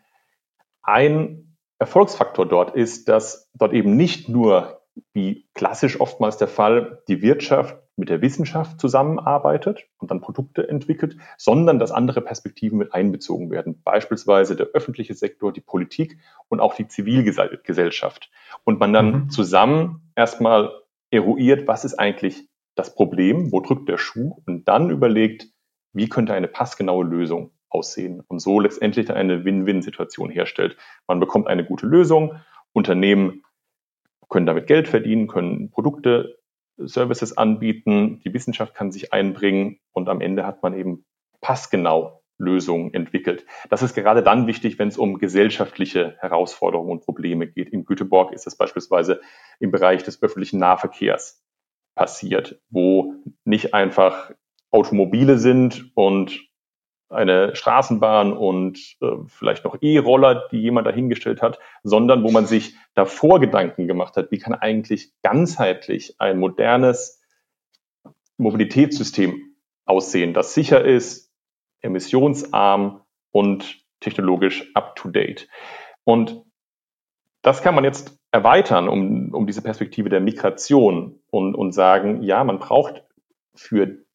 [0.82, 4.82] ein Erfolgsfaktor dort ist, dass dort eben nicht nur,
[5.14, 11.18] wie klassisch oftmals der Fall, die Wirtschaft mit der Wissenschaft zusammenarbeitet und dann Produkte entwickelt,
[11.38, 13.82] sondern dass andere Perspektiven mit einbezogen werden.
[13.84, 18.30] Beispielsweise der öffentliche Sektor, die Politik und auch die Zivilgesellschaft.
[18.64, 19.30] Und man dann mhm.
[19.32, 20.72] zusammen erstmal
[21.10, 25.48] eruiert, was ist eigentlich das Problem, wo drückt der Schuh und dann überlegt,
[25.94, 30.78] wie könnte eine passgenaue Lösung aussehen und so letztendlich dann eine Win-Win-Situation herstellt.
[31.08, 32.36] Man bekommt eine gute Lösung,
[32.74, 33.44] Unternehmen
[34.30, 36.37] können damit Geld verdienen, können Produkte,
[36.78, 41.06] Services anbieten, die Wissenschaft kann sich einbringen und am Ende hat man eben
[41.42, 43.46] passgenau Lösungen entwickelt.
[43.70, 47.70] Das ist gerade dann wichtig, wenn es um gesellschaftliche Herausforderungen und Probleme geht.
[47.70, 49.22] In Göteborg ist das beispielsweise
[49.60, 51.44] im Bereich des öffentlichen Nahverkehrs
[51.96, 54.32] passiert, wo nicht einfach
[54.70, 56.47] Automobile sind und
[57.10, 62.76] eine Straßenbahn und äh, vielleicht noch E-Roller, die jemand dahingestellt hat, sondern wo man sich
[62.96, 67.22] davor Gedanken gemacht hat, wie kann eigentlich ganzheitlich ein modernes
[68.38, 71.32] Mobilitätssystem aussehen, das sicher ist,
[71.82, 75.48] emissionsarm und technologisch up-to-date.
[76.04, 76.44] Und
[77.42, 82.44] das kann man jetzt erweitern um, um diese Perspektive der Migration und, und sagen, ja,
[82.44, 83.04] man braucht
[83.56, 84.06] für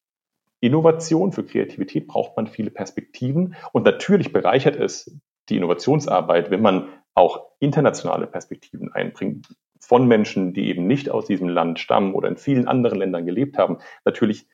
[0.62, 3.56] Innovation, für Kreativität braucht man viele Perspektiven.
[3.72, 9.48] Und natürlich bereichert es die Innovationsarbeit, wenn man auch internationale Perspektiven einbringt
[9.80, 13.58] von Menschen, die eben nicht aus diesem Land stammen oder in vielen anderen Ländern gelebt
[13.58, 13.78] haben.
[14.04, 14.46] Natürlich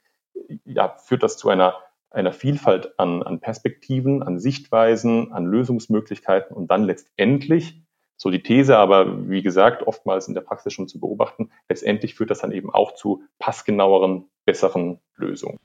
[0.64, 1.74] ja, führt das zu einer,
[2.10, 7.82] einer Vielfalt an, an Perspektiven, an Sichtweisen, an Lösungsmöglichkeiten und dann letztendlich,
[8.16, 12.30] so die These, aber wie gesagt, oftmals in der Praxis schon zu beobachten, letztendlich führt
[12.30, 15.58] das dann eben auch zu passgenaueren, besseren Lösungen.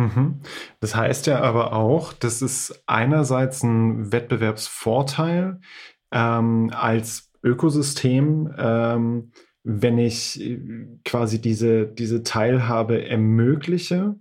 [0.00, 0.40] Mhm.
[0.80, 5.60] Das heißt ja aber auch, das ist einerseits ein Wettbewerbsvorteil
[6.10, 9.32] ähm, als Ökosystem, ähm,
[9.62, 10.58] wenn ich äh,
[11.04, 14.16] quasi diese, diese Teilhabe ermögliche,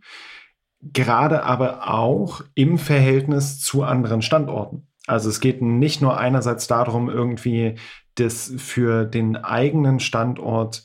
[0.82, 4.88] gerade aber auch im Verhältnis zu anderen Standorten.
[5.08, 7.76] Also es geht nicht nur einerseits darum, irgendwie
[8.15, 10.84] das für den eigenen Standort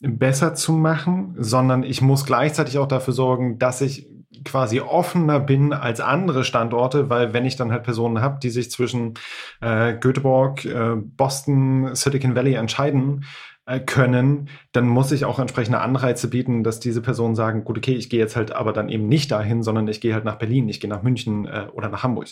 [0.00, 4.08] besser zu machen, sondern ich muss gleichzeitig auch dafür sorgen, dass ich
[4.44, 8.70] quasi offener bin als andere Standorte, weil wenn ich dann halt Personen habe, die sich
[8.70, 9.14] zwischen
[9.60, 13.24] äh, Göteborg, äh, Boston, Silicon Valley entscheiden
[13.66, 17.94] äh, können, dann muss ich auch entsprechende Anreize bieten, dass diese Personen sagen, gut, okay,
[17.94, 20.68] ich gehe jetzt halt aber dann eben nicht dahin, sondern ich gehe halt nach Berlin,
[20.68, 22.28] ich gehe nach München äh, oder nach Hamburg.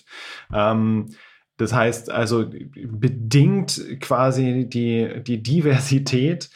[0.53, 1.09] Ähm,
[1.57, 6.51] das heißt also, bedingt quasi die, die Diversität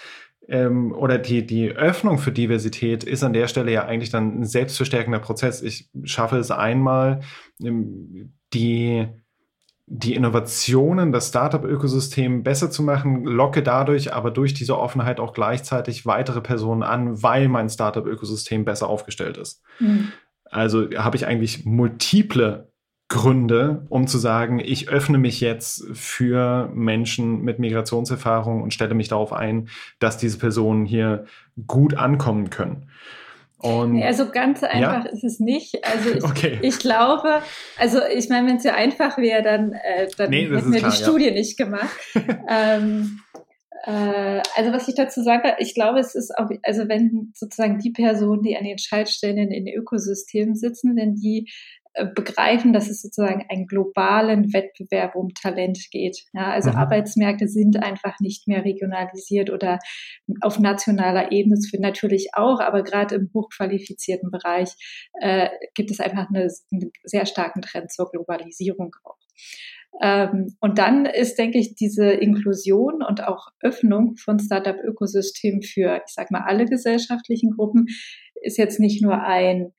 [0.49, 4.45] ähm, oder die, die Öffnung für Diversität ist an der Stelle ja eigentlich dann ein
[4.47, 5.63] selbstverstärkender Prozess.
[5.63, 7.21] Ich schaffe es einmal,
[7.63, 9.07] ähm, die,
[9.87, 16.07] die Innovationen, das Startup-Ökosystem besser zu machen, locke dadurch aber durch diese Offenheit auch gleichzeitig
[16.07, 19.63] weitere Personen an, weil mein Startup-Ökosystem besser aufgestellt ist.
[19.79, 20.13] Mhm.
[20.45, 22.73] Also habe ich eigentlich multiple
[23.09, 29.09] Gründe, um zu sagen, ich öffne mich jetzt für Menschen mit Migrationserfahrung und stelle mich
[29.09, 29.69] darauf ein,
[29.99, 31.25] dass diese Personen hier
[31.67, 32.91] gut ankommen können.
[33.61, 35.11] Und nee, also ganz einfach ja?
[35.11, 35.85] ist es nicht.
[35.85, 36.59] Also ich, okay.
[36.63, 37.43] ich glaube,
[37.77, 40.93] also ich meine, wenn es ja einfach wäre, dann, äh, dann nee, hätten wir klar,
[40.93, 41.05] die ja.
[41.05, 41.97] Studie nicht gemacht.
[42.49, 43.21] ähm,
[43.85, 47.91] äh, also was ich dazu sage, ich glaube, es ist auch, also wenn sozusagen die
[47.91, 51.51] Personen, die an den Schaltstellen in den Ökosystemen sitzen, wenn die
[52.15, 56.25] begreifen, dass es sozusagen einen globalen Wettbewerb um Talent geht.
[56.33, 56.77] Ja, also mhm.
[56.77, 59.79] Arbeitsmärkte sind einfach nicht mehr regionalisiert oder
[60.41, 64.71] auf nationaler Ebene, das für natürlich auch, aber gerade im hochqualifizierten Bereich
[65.21, 69.19] äh, gibt es einfach eine, einen sehr starken Trend zur Globalisierung auch.
[70.01, 76.13] Ähm, und dann ist, denke ich, diese Inklusion und auch Öffnung von Startup-Ökosystemen für, ich
[76.13, 77.87] sag mal, alle gesellschaftlichen Gruppen
[78.43, 79.73] ist jetzt nicht nur ein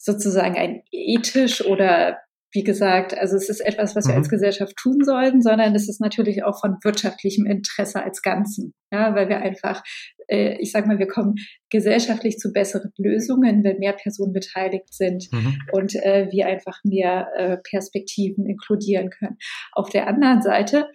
[0.00, 2.18] sozusagen ein ethisch oder
[2.52, 4.32] wie gesagt, also es ist etwas, was wir als mhm.
[4.32, 8.74] Gesellschaft tun sollten, sondern es ist natürlich auch von wirtschaftlichem Interesse als Ganzen.
[8.92, 9.84] Ja, weil wir einfach,
[10.26, 11.36] äh, ich sag mal, wir kommen
[11.70, 15.58] gesellschaftlich zu besseren Lösungen, wenn mehr Personen beteiligt sind mhm.
[15.70, 19.36] und äh, wir einfach mehr äh, Perspektiven inkludieren können.
[19.70, 20.88] Auf der anderen Seite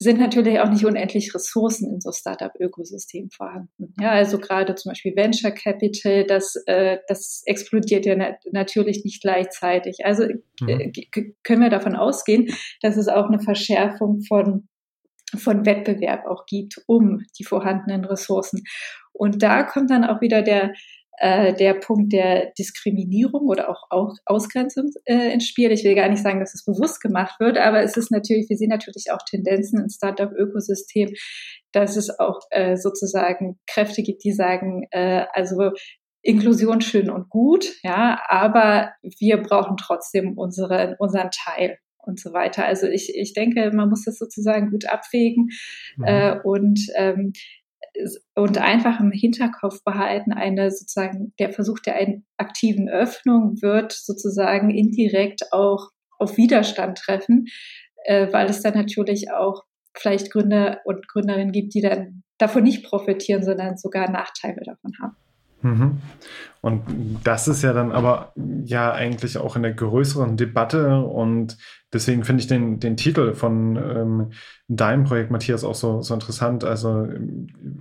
[0.00, 3.94] sind natürlich auch nicht unendlich Ressourcen in so Startup-Ökosystemen vorhanden.
[4.00, 9.20] Ja, also gerade zum Beispiel Venture Capital, das, äh, das explodiert ja na natürlich nicht
[9.20, 10.04] gleichzeitig.
[10.04, 10.92] Also äh, mhm.
[11.42, 14.68] können wir davon ausgehen, dass es auch eine Verschärfung von
[15.36, 18.64] von Wettbewerb auch gibt um die vorhandenen Ressourcen.
[19.12, 20.72] Und da kommt dann auch wieder der
[21.20, 25.72] äh, der Punkt der Diskriminierung oder auch, auch Ausgrenzung äh, ins Spiel.
[25.72, 28.56] Ich will gar nicht sagen, dass es bewusst gemacht wird, aber es ist natürlich, wir
[28.56, 31.14] sehen natürlich auch Tendenzen im Startup-Ökosystem,
[31.72, 35.72] dass es auch äh, sozusagen Kräfte gibt, die sagen, äh, also
[36.22, 41.78] Inklusion schön und gut, ja, aber wir brauchen trotzdem unsere, unseren Teil
[42.08, 42.64] und so weiter.
[42.64, 45.50] Also ich, ich denke, man muss das sozusagen gut abwägen
[45.96, 46.04] mhm.
[46.04, 47.32] äh, und ähm,
[48.34, 55.52] und einfach im Hinterkopf behalten, eine sozusagen der Versuch der aktiven Öffnung wird sozusagen indirekt
[55.52, 57.46] auch auf Widerstand treffen,
[58.04, 59.64] äh, weil es dann natürlich auch
[59.96, 65.16] vielleicht Gründer und Gründerinnen gibt, die dann davon nicht profitieren, sondern sogar Nachteile davon haben.
[65.62, 65.98] Mhm.
[66.60, 66.82] Und
[67.24, 68.32] das ist ja dann aber
[68.64, 71.56] ja eigentlich auch in der größeren Debatte und
[71.92, 74.30] deswegen finde ich den, den Titel von ähm,
[74.68, 76.64] deinem Projekt, Matthias, auch so, so interessant.
[76.64, 77.08] Also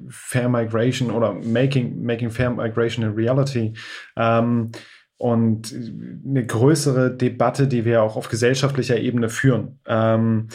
[0.10, 3.74] Fair Migration oder Making, Making Fair Migration a Reality.
[4.15, 4.72] Ähm,
[5.17, 9.80] und eine größere Debatte, die wir auch auf gesellschaftlicher Ebene führen.
[9.88, 10.48] Ähm,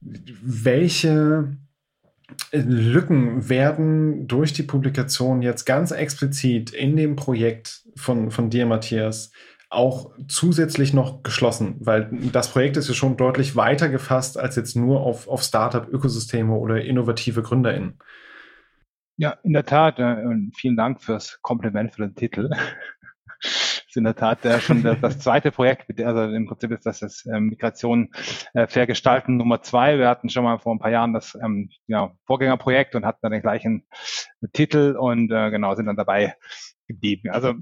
[0.00, 1.56] welche
[2.52, 9.32] Lücken werden durch die Publikation jetzt ganz explizit in dem Projekt von, von dir, Matthias,
[9.68, 14.76] auch zusätzlich noch geschlossen, weil das Projekt ist ja schon deutlich weiter gefasst als jetzt
[14.76, 17.98] nur auf, auf Startup-Ökosysteme oder innovative GründerInnen.
[19.16, 19.98] Ja, in der Tat.
[19.98, 22.50] Äh, und vielen Dank fürs Kompliment für den Titel
[23.40, 26.00] ist in der Tat äh, schon das, das, zweite Projekt.
[26.00, 28.10] Also im Prinzip ist das das ähm, Migration
[28.52, 29.98] äh, fair gestalten Nummer zwei.
[29.98, 33.32] Wir hatten schon mal vor ein paar Jahren das ähm, ja, Vorgängerprojekt und hatten dann
[33.32, 33.86] den gleichen
[34.52, 36.34] Titel und genau sind dann dabei
[36.86, 37.30] geblieben.
[37.30, 37.54] Also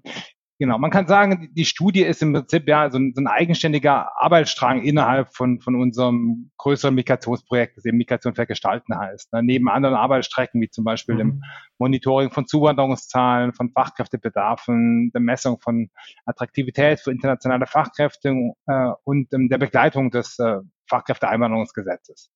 [0.60, 4.12] Genau, man kann sagen, die Studie ist im Prinzip ja so ein, so ein eigenständiger
[4.22, 9.32] Arbeitsstrang innerhalb von, von unserem größeren Migrationsprojekt, das eben Migration vergestalten heißt.
[9.32, 9.42] Ne?
[9.42, 11.18] Neben anderen Arbeitsstrecken, wie zum Beispiel mhm.
[11.18, 11.42] dem
[11.78, 15.90] Monitoring von Zuwanderungszahlen, von Fachkräftebedarfen, der Messung von
[16.24, 18.28] Attraktivität für internationale Fachkräfte
[18.66, 22.30] äh, und ähm, der Begleitung des äh, Fachkräfteeinwanderungsgesetzes.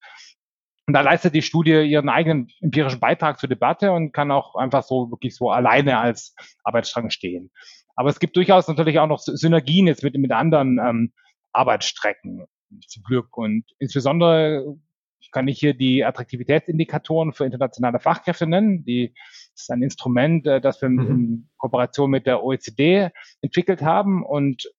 [0.89, 4.83] Und da leistet die Studie ihren eigenen empirischen Beitrag zur Debatte und kann auch einfach
[4.83, 7.51] so wirklich so alleine als Arbeitsstrang stehen.
[7.99, 11.13] Aber es gibt durchaus natürlich auch noch Synergien jetzt mit, mit anderen ähm,
[11.53, 12.47] Arbeitsstrecken
[12.87, 13.37] zum Glück.
[13.37, 14.77] Und insbesondere
[15.33, 18.85] kann ich hier die Attraktivitätsindikatoren für internationale Fachkräfte nennen.
[18.85, 19.15] Die
[19.53, 21.11] ist ein Instrument, äh, das wir mhm.
[21.11, 24.73] in Kooperation mit der OECD entwickelt haben und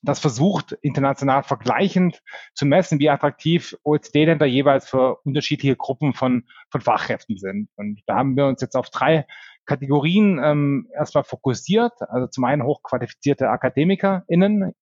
[0.00, 2.22] das versucht international vergleichend
[2.54, 7.68] zu messen, wie attraktiv OECD-Länder jeweils für unterschiedliche Gruppen von, von Fachkräften sind.
[7.76, 9.26] Und da haben wir uns jetzt auf drei
[9.66, 11.92] Kategorien ähm, erstmal fokussiert.
[12.08, 14.72] Also zum einen hochqualifizierte AkademikerInnen,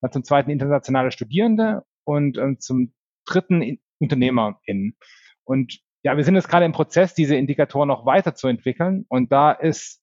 [0.00, 2.92] dann zum zweiten internationale Studierende und ähm, zum
[3.26, 4.96] dritten UnternehmerInnen.
[5.44, 9.04] Und ja, wir sind jetzt gerade im Prozess, diese Indikatoren noch weiterzuentwickeln.
[9.08, 10.00] Und da ist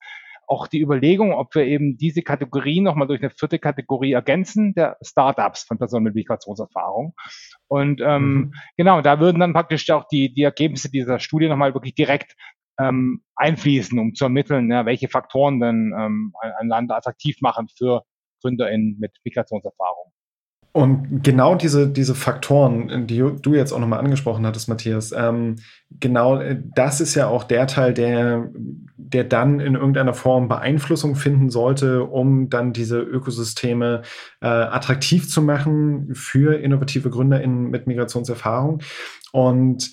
[0.48, 4.98] auch die Überlegung, ob wir eben diese Kategorie nochmal durch eine vierte Kategorie ergänzen, der
[5.02, 7.16] Startups von Personen mit Migrationserfahrung.
[7.68, 8.54] Und ähm, mhm.
[8.78, 12.36] genau, da würden dann praktisch auch die, die Ergebnisse dieser Studie nochmal wirklich direkt
[12.80, 18.04] ähm, einfließen, um zu ermitteln, ja, welche Faktoren denn ähm, ein, Land attraktiv machen für
[18.42, 20.12] GründerInnen mit Migrationserfahrung.
[20.76, 25.56] Und genau diese, diese Faktoren, die du jetzt auch nochmal angesprochen hattest, Matthias, ähm,
[26.02, 28.50] genau äh, das ist ja auch der Teil, der,
[28.98, 34.02] der dann in irgendeiner Form Beeinflussung finden sollte, um dann diese Ökosysteme
[34.42, 38.82] äh, attraktiv zu machen für innovative GründerInnen mit Migrationserfahrung.
[39.32, 39.92] Und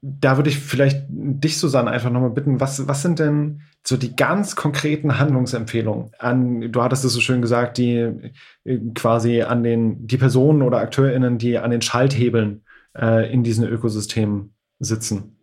[0.00, 4.14] da würde ich vielleicht dich, Susanne, einfach nochmal bitten, was, was sind denn so die
[4.14, 8.32] ganz konkreten Handlungsempfehlungen an, du hattest es so schön gesagt, die
[8.64, 12.64] äh, quasi an den, die Personen oder AkteurInnen, die an den Schalthebeln
[12.96, 15.38] äh, in diesen Ökosystemen sitzen?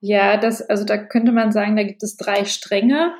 [0.00, 3.14] Ja, das, also da könnte man sagen, da gibt es drei Stränge.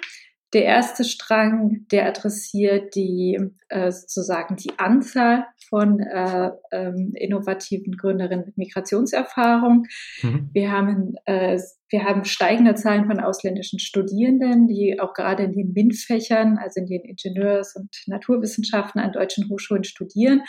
[0.53, 8.47] Der erste Strang, der adressiert die äh, sozusagen die Anzahl von äh, ähm, innovativen Gründerinnen
[8.47, 9.87] mit Migrationserfahrung.
[10.23, 10.51] Mhm.
[10.53, 15.73] Wir haben äh, wir haben steigende Zahlen von ausländischen Studierenden, die auch gerade in den
[15.73, 20.43] MINT-Fächern, also in den Ingenieurs- und Naturwissenschaften an deutschen Hochschulen studieren.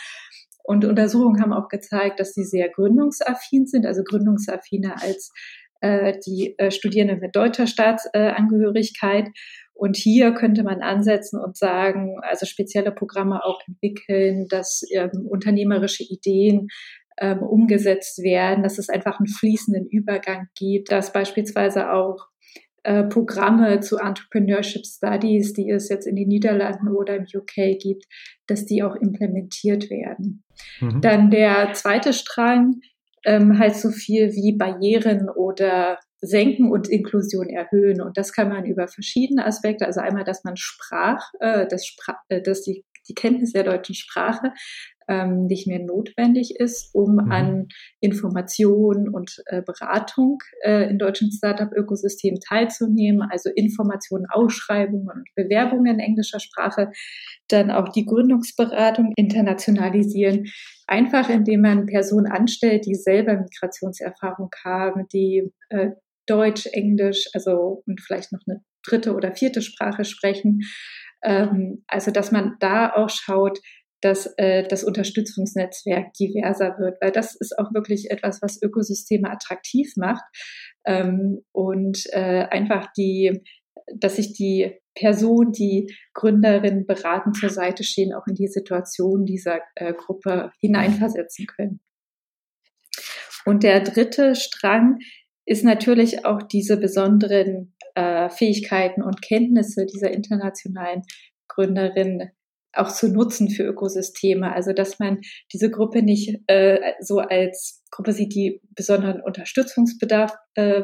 [0.64, 5.32] Und Untersuchungen haben auch gezeigt, dass sie sehr gründungsaffin sind, also gründungsaffiner als
[5.80, 9.28] äh, die äh, Studierenden mit deutscher Staatsangehörigkeit.
[9.78, 16.02] Und hier könnte man ansetzen und sagen, also spezielle Programme auch entwickeln, dass ähm, unternehmerische
[16.02, 16.66] Ideen
[17.16, 22.26] ähm, umgesetzt werden, dass es einfach einen fließenden Übergang gibt, dass beispielsweise auch
[22.82, 28.06] äh, Programme zu Entrepreneurship Studies, die es jetzt in den Niederlanden oder im UK gibt,
[28.48, 30.42] dass die auch implementiert werden.
[30.80, 31.00] Mhm.
[31.02, 32.80] Dann der zweite Strang
[33.24, 38.00] ähm, heißt so viel wie Barrieren oder senken und Inklusion erhöhen.
[38.00, 42.16] Und das kann man über verschiedene Aspekte, also einmal, dass man Sprach, äh, das Sprach,
[42.28, 44.52] äh, dass die, die Kenntnis der deutschen Sprache
[45.08, 47.32] ähm, nicht mehr notwendig ist, um mhm.
[47.32, 47.68] an
[48.00, 56.00] Information und äh, Beratung äh, in deutschen Startup-Ökosystemen teilzunehmen, also Informationen, Ausschreibungen und Bewerbungen in
[56.00, 56.90] englischer Sprache,
[57.48, 60.46] dann auch die Gründungsberatung internationalisieren,
[60.86, 65.92] einfach indem man Personen anstellt, die selber Migrationserfahrung haben, die äh,
[66.28, 70.60] Deutsch, Englisch, also und vielleicht noch eine dritte oder vierte Sprache sprechen.
[71.22, 73.58] Ähm, also dass man da auch schaut,
[74.00, 79.94] dass äh, das Unterstützungsnetzwerk diverser wird, weil das ist auch wirklich etwas, was Ökosysteme attraktiv
[79.96, 80.22] macht
[80.86, 83.42] ähm, und äh, einfach die,
[83.92, 89.60] dass sich die Person, die Gründerin beraten zur Seite stehen, auch in die Situation dieser
[89.74, 91.80] äh, Gruppe hineinversetzen können.
[93.44, 94.98] Und der dritte Strang
[95.48, 101.02] ist natürlich auch diese besonderen äh, Fähigkeiten und Kenntnisse dieser internationalen
[101.48, 102.28] Gründerin
[102.74, 104.52] auch zu nutzen für Ökosysteme.
[104.52, 105.20] Also dass man
[105.52, 110.82] diese Gruppe nicht äh, so als Gruppe sieht, die besonderen Unterstützungsbedarf äh,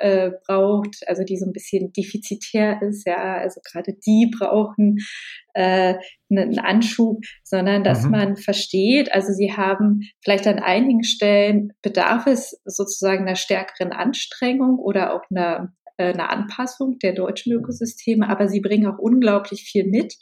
[0.00, 4.96] äh, braucht, also die so ein bisschen defizitär ist, ja, also gerade die brauchen
[5.52, 5.94] äh,
[6.30, 8.10] einen Anschub, sondern dass mhm.
[8.10, 14.78] man versteht, also sie haben vielleicht an einigen Stellen bedarf es sozusagen einer stärkeren Anstrengung
[14.78, 19.84] oder auch einer, äh, einer Anpassung der deutschen Ökosysteme, aber sie bringen auch unglaublich viel
[19.84, 20.14] mit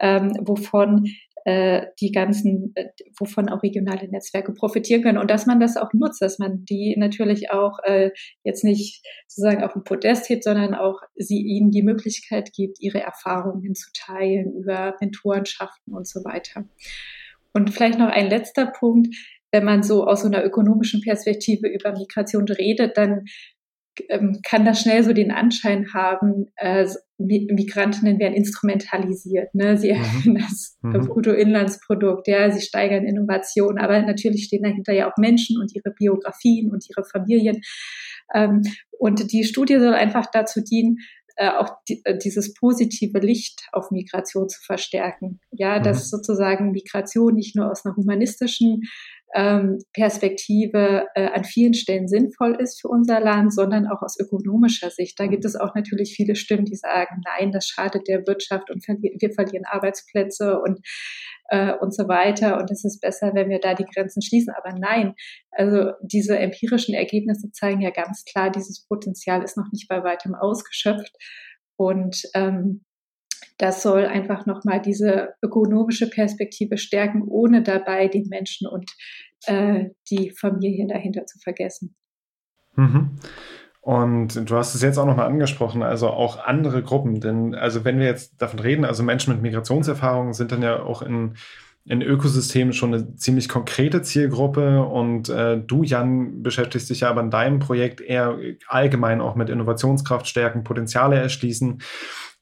[0.00, 1.06] ähm, wovon
[1.44, 2.86] äh, die ganzen, äh,
[3.18, 6.96] wovon auch regionale Netzwerke profitieren können und dass man das auch nutzt, dass man die
[6.96, 8.10] natürlich auch äh,
[8.44, 13.02] jetzt nicht sozusagen auf dem Podest hebt, sondern auch sie ihnen die Möglichkeit gibt, ihre
[13.02, 16.64] Erfahrungen zu teilen über Mentorenschaften und so weiter.
[17.52, 19.14] Und vielleicht noch ein letzter Punkt.
[19.52, 23.26] Wenn man so aus so einer ökonomischen Perspektive über Migration redet, dann
[24.08, 29.54] ähm, kann das schnell so den Anschein haben, äh, Migrantinnen werden instrumentalisiert.
[29.54, 29.76] Ne?
[29.76, 29.98] Sie mhm.
[29.98, 31.06] erhöhen das mhm.
[31.06, 36.70] Bruttoinlandsprodukt, ja, sie steigern Innovation, aber natürlich stehen dahinter ja auch Menschen und ihre Biografien
[36.70, 37.60] und ihre Familien.
[38.34, 38.62] Ähm,
[38.98, 40.98] und die Studie soll einfach dazu dienen,
[41.36, 45.40] äh, auch die, äh, dieses positive Licht auf Migration zu verstärken.
[45.50, 45.82] Ja, mhm.
[45.82, 48.82] dass sozusagen Migration nicht nur aus einer humanistischen
[49.34, 54.90] ähm, Perspektive äh, an vielen Stellen sinnvoll ist für unser Land, sondern auch aus ökonomischer
[54.90, 55.18] Sicht.
[55.18, 58.86] Da gibt es auch natürlich viele Stimmen, die sagen, nein, das schadet der Wirtschaft und
[58.86, 60.80] wir verlieren Arbeitsplätze und
[61.48, 62.58] äh, und so weiter.
[62.58, 64.54] Und es ist besser, wenn wir da die Grenzen schließen.
[64.54, 65.14] Aber nein,
[65.50, 70.34] also diese empirischen Ergebnisse zeigen ja ganz klar, dieses Potenzial ist noch nicht bei weitem
[70.34, 71.16] ausgeschöpft.
[71.76, 72.84] Und ähm,
[73.58, 78.90] das soll einfach nochmal diese ökonomische Perspektive stärken, ohne dabei den Menschen und
[79.46, 81.94] äh, die Familien dahinter zu vergessen.
[82.76, 83.18] Mhm.
[83.80, 87.20] Und du hast es jetzt auch nochmal angesprochen, also auch andere Gruppen.
[87.20, 91.02] Denn also wenn wir jetzt davon reden, also Menschen mit Migrationserfahrungen sind dann ja auch
[91.02, 91.34] in,
[91.84, 94.82] in Ökosystemen schon eine ziemlich konkrete Zielgruppe.
[94.82, 98.38] Und äh, du, Jan, beschäftigst dich ja aber in deinem Projekt eher
[98.68, 101.82] allgemein auch mit Innovationskraft stärken, Potenziale erschließen.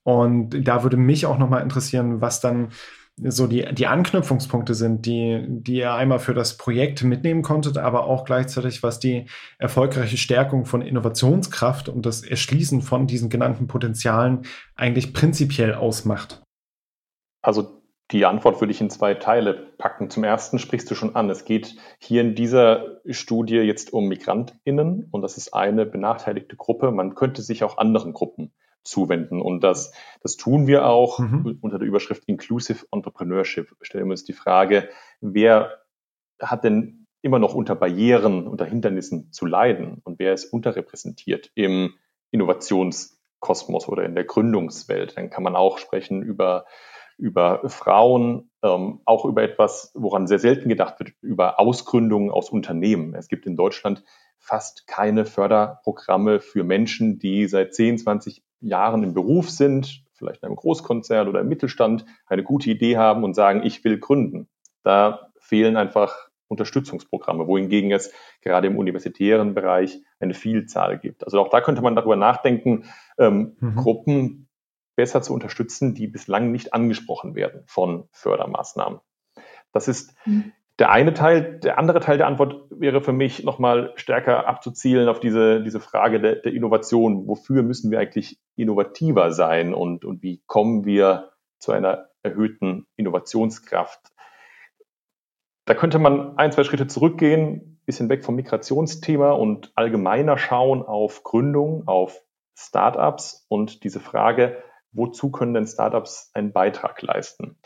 [0.05, 2.71] Und da würde mich auch nochmal interessieren, was dann
[3.19, 8.05] so die, die Anknüpfungspunkte sind, die, die ihr einmal für das Projekt mitnehmen konntet, aber
[8.07, 9.27] auch gleichzeitig, was die
[9.59, 14.43] erfolgreiche Stärkung von Innovationskraft und das Erschließen von diesen genannten Potenzialen
[14.77, 16.43] eigentlich prinzipiell ausmacht.
[17.43, 17.83] Also
[18.13, 20.11] die Antwort würde ich in zwei Teile packen.
[20.11, 21.31] Zum ersten sprichst du schon an.
[21.31, 26.91] Es geht hier in dieser Studie jetzt um MigrantInnen und das ist eine benachteiligte Gruppe.
[26.91, 28.53] Man könnte sich auch anderen Gruppen
[28.85, 29.41] zuwenden.
[29.41, 31.59] Und das, das tun wir auch mhm.
[31.61, 33.75] unter der Überschrift Inclusive Entrepreneurship.
[33.83, 34.89] Stellen wir uns die Frage,
[35.21, 35.83] wer
[36.41, 41.95] hat denn immer noch unter Barrieren, unter Hindernissen zu leiden und wer ist unterrepräsentiert im
[42.33, 45.17] Innovationskosmos oder in der Gründungswelt?
[45.17, 46.65] Dann kann man auch sprechen über
[47.19, 53.15] über Frauen, ähm, auch über etwas, woran sehr selten gedacht wird, über Ausgründungen aus Unternehmen.
[53.15, 54.03] Es gibt in Deutschland
[54.43, 60.49] fast keine Förderprogramme für Menschen, die seit 10, 20 Jahren im Beruf sind, vielleicht in
[60.49, 64.49] einem Großkonzern oder im Mittelstand, eine gute Idee haben und sagen, ich will gründen.
[64.83, 71.25] Da fehlen einfach Unterstützungsprogramme, wohingegen es gerade im universitären Bereich eine Vielzahl gibt.
[71.25, 72.85] Also auch da könnte man darüber nachdenken,
[73.19, 73.77] ähm, mhm.
[73.77, 74.49] Gruppen
[74.97, 79.01] besser zu unterstützen, die bislang nicht angesprochen werden von Fördermaßnahmen.
[79.73, 83.93] Das ist mhm der eine Teil, der andere Teil der Antwort wäre für mich nochmal
[83.97, 87.29] stärker abzuzielen auf diese, diese Frage der, der Innovation.
[87.29, 94.01] Wofür müssen wir eigentlich innovativer sein und, und wie kommen wir zu einer erhöhten Innovationskraft?
[95.67, 101.23] Da könnte man ein, zwei Schritte zurückgehen, bisschen weg vom Migrationsthema und allgemeiner schauen auf
[101.23, 102.21] Gründung, auf
[102.59, 104.63] Startups und diese Frage,
[104.93, 107.59] wozu können denn Startups einen Beitrag leisten?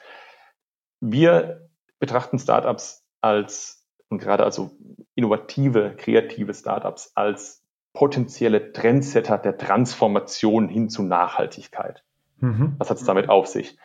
[1.00, 1.65] Wir
[1.98, 4.70] betrachten Startups als, und gerade also
[5.14, 12.04] innovative, kreative Startups als potenzielle Trendsetter der Transformation hin zu Nachhaltigkeit.
[12.38, 12.74] Mhm.
[12.78, 13.78] Was hat es damit auf sich?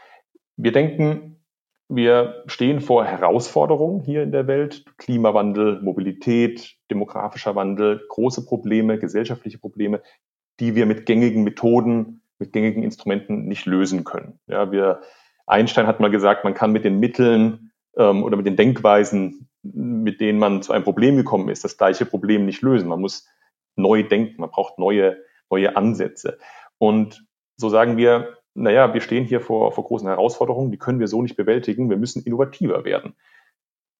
[0.57, 1.41] Wir denken,
[1.87, 4.85] wir stehen vor Herausforderungen hier in der Welt.
[4.97, 10.01] Klimawandel, Mobilität, demografischer Wandel, große Probleme, gesellschaftliche Probleme,
[10.59, 14.39] die wir mit gängigen Methoden, mit gängigen Instrumenten nicht lösen können.
[14.47, 15.01] Ja, wir,
[15.45, 20.21] Einstein hat mal gesagt, man kann mit den Mitteln ähm, oder mit den Denkweisen, mit
[20.21, 22.89] denen man zu einem Problem gekommen ist, das gleiche Problem nicht lösen.
[22.89, 23.27] Man muss
[23.75, 25.17] neu denken, man braucht neue,
[25.49, 26.39] neue Ansätze.
[26.77, 27.25] Und
[27.57, 31.21] so sagen wir, naja, wir stehen hier vor, vor großen Herausforderungen, die können wir so
[31.21, 33.15] nicht bewältigen, wir müssen innovativer werden.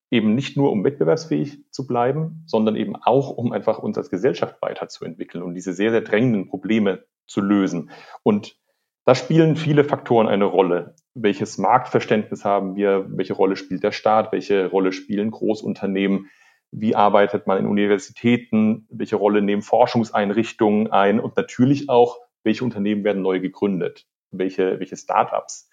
[0.09, 4.61] Eben nicht nur, um wettbewerbsfähig zu bleiben, sondern eben auch, um einfach uns als Gesellschaft
[4.61, 7.91] weiterzuentwickeln und diese sehr, sehr drängenden Probleme zu lösen.
[8.23, 8.57] Und
[9.05, 10.95] da spielen viele Faktoren eine Rolle.
[11.13, 13.05] Welches Marktverständnis haben wir?
[13.09, 14.31] Welche Rolle spielt der Staat?
[14.31, 16.29] Welche Rolle spielen Großunternehmen?
[16.71, 18.87] Wie arbeitet man in Universitäten?
[18.89, 21.19] Welche Rolle nehmen Forschungseinrichtungen ein?
[21.19, 24.07] Und natürlich auch, welche Unternehmen werden neu gegründet?
[24.31, 25.69] Welche, welche Startups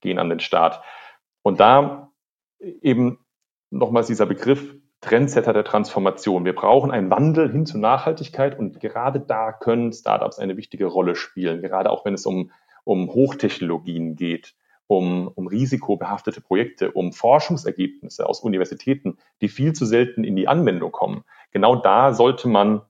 [0.00, 0.82] gehen an den Start?
[1.42, 2.12] Und da
[2.60, 3.18] eben
[3.70, 6.44] nochmals dieser Begriff Trendsetter der Transformation.
[6.46, 11.14] Wir brauchen einen Wandel hin zur Nachhaltigkeit und gerade da können Startups eine wichtige Rolle
[11.14, 12.50] spielen, gerade auch wenn es um
[12.84, 14.54] um Hochtechnologien geht,
[14.86, 20.92] um, um risikobehaftete Projekte, um Forschungsergebnisse aus Universitäten, die viel zu selten in die Anwendung
[20.92, 21.24] kommen.
[21.52, 22.82] Genau da sollte man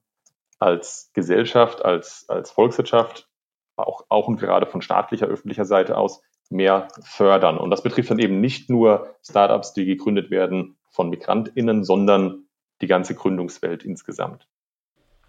[0.59, 3.29] als Gesellschaft, als, als Volkswirtschaft,
[3.75, 7.57] auch, auch und gerade von staatlicher, öffentlicher Seite aus, mehr fördern.
[7.57, 12.45] Und das betrifft dann eben nicht nur Startups, die gegründet werden von MigrantInnen, sondern
[12.81, 14.47] die ganze Gründungswelt insgesamt.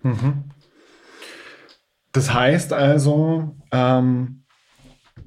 [0.03, 0.45] Mhm.
[2.13, 4.46] Das heißt also, ähm,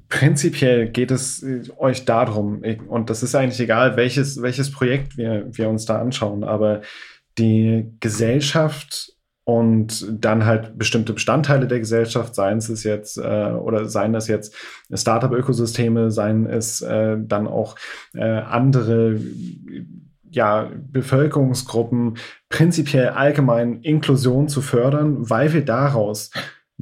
[0.08, 5.46] Prinzipiell geht es äh, euch darum, und das ist eigentlich egal, welches, welches Projekt wir,
[5.50, 6.82] wir uns da anschauen, aber
[7.38, 9.12] die Gesellschaft
[9.44, 14.54] und dann halt bestimmte Bestandteile der Gesellschaft, seien es jetzt äh, oder seien das jetzt
[14.92, 17.76] Startup-Ökosysteme, seien es äh, dann auch
[18.14, 19.18] äh, andere
[20.30, 22.18] ja, Bevölkerungsgruppen,
[22.48, 26.30] prinzipiell allgemein Inklusion zu fördern, weil wir daraus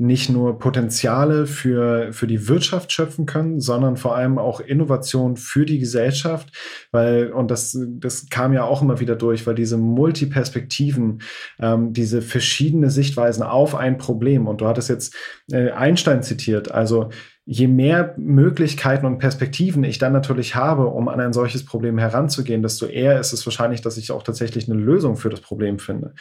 [0.01, 5.67] nicht nur Potenziale für, für die Wirtschaft schöpfen können, sondern vor allem auch Innovation für
[5.67, 6.53] die Gesellschaft,
[6.93, 11.23] weil, und das, das kam ja auch immer wieder durch, weil diese Multiperspektiven,
[11.59, 15.15] ähm, diese verschiedene Sichtweisen auf ein Problem, und du hattest jetzt
[15.51, 17.11] äh, Einstein zitiert, also
[17.51, 22.63] je mehr Möglichkeiten und Perspektiven ich dann natürlich habe, um an ein solches Problem heranzugehen,
[22.63, 26.13] desto eher ist es wahrscheinlich, dass ich auch tatsächlich eine Lösung für das Problem finde.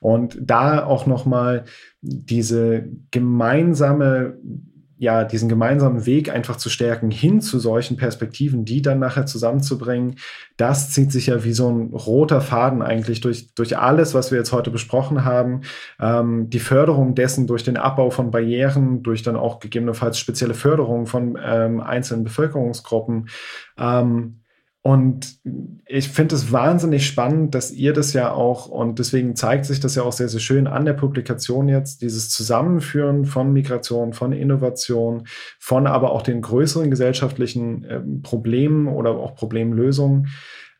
[0.00, 1.64] Und da auch nochmal
[2.00, 4.38] diese gemeinsame
[5.00, 10.16] ja, diesen gemeinsamen Weg einfach zu stärken hin zu solchen Perspektiven, die dann nachher zusammenzubringen,
[10.58, 14.36] das zieht sich ja wie so ein roter Faden eigentlich durch, durch alles, was wir
[14.36, 15.62] jetzt heute besprochen haben.
[15.98, 21.06] Ähm, die Förderung dessen durch den Abbau von Barrieren, durch dann auch gegebenenfalls spezielle Förderung
[21.06, 23.30] von ähm, einzelnen Bevölkerungsgruppen.
[23.78, 24.39] Ähm,
[24.82, 25.38] und
[25.86, 29.94] ich finde es wahnsinnig spannend, dass ihr das ja auch, und deswegen zeigt sich das
[29.94, 35.24] ja auch sehr, sehr schön an der Publikation jetzt, dieses Zusammenführen von Migration, von Innovation,
[35.58, 40.28] von aber auch den größeren gesellschaftlichen äh, Problemen oder auch Problemlösungen.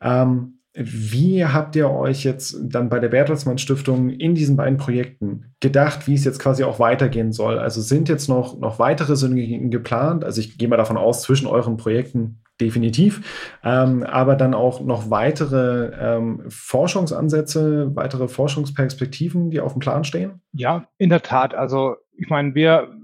[0.01, 5.53] Ähm, wie habt ihr euch jetzt dann bei der Bertelsmann Stiftung in diesen beiden Projekten
[5.59, 7.59] gedacht, wie es jetzt quasi auch weitergehen soll?
[7.59, 10.23] Also sind jetzt noch, noch weitere Synergien geplant?
[10.23, 15.09] Also ich gehe mal davon aus, zwischen euren Projekten definitiv, ähm, aber dann auch noch
[15.09, 20.41] weitere ähm, Forschungsansätze, weitere Forschungsperspektiven, die auf dem Plan stehen?
[20.53, 21.53] Ja, in der Tat.
[21.53, 22.95] Also ich meine, wir,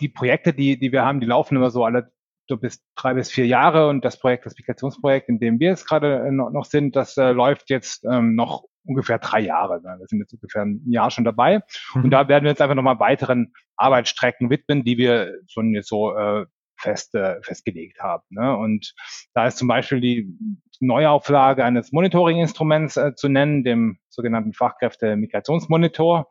[0.00, 2.12] die Projekte, die, die wir haben, die laufen immer so alle
[2.48, 5.88] so bis drei bis vier Jahre und das Projekt, das Migrationsprojekt, in dem wir jetzt
[5.88, 9.80] gerade noch, noch sind, das äh, läuft jetzt ähm, noch ungefähr drei Jahre.
[9.82, 11.62] Wir sind jetzt ungefähr ein Jahr schon dabei.
[11.94, 12.04] Mhm.
[12.04, 16.16] Und da werden wir jetzt einfach nochmal weiteren Arbeitsstrecken widmen, die wir schon jetzt so
[16.16, 16.46] äh,
[16.82, 18.24] fest, äh, festgelegt haben.
[18.30, 18.56] Ne?
[18.56, 18.94] Und
[19.34, 20.36] da ist zum Beispiel die
[20.80, 26.28] Neuauflage eines Monitoring-Instruments äh, zu nennen, dem sogenannten Fachkräfte-Migrationsmonitor.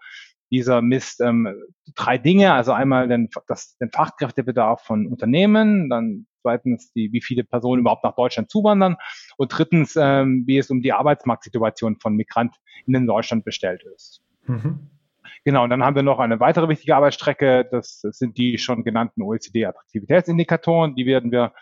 [0.51, 1.47] Dieser misst ähm,
[1.95, 7.45] drei Dinge, also einmal den, das, den Fachkräftebedarf von Unternehmen, dann zweitens die, wie viele
[7.45, 8.97] Personen überhaupt nach Deutschland zuwandern
[9.37, 14.21] und drittens, ähm, wie es um die Arbeitsmarktsituation von Migranten in Deutschland bestellt ist.
[14.45, 14.89] Mhm.
[15.43, 17.67] Genau, und dann haben wir noch eine weitere wichtige Arbeitsstrecke.
[17.71, 20.95] Das sind die schon genannten OECD-Attraktivitätsindikatoren.
[20.95, 21.53] Die werden wir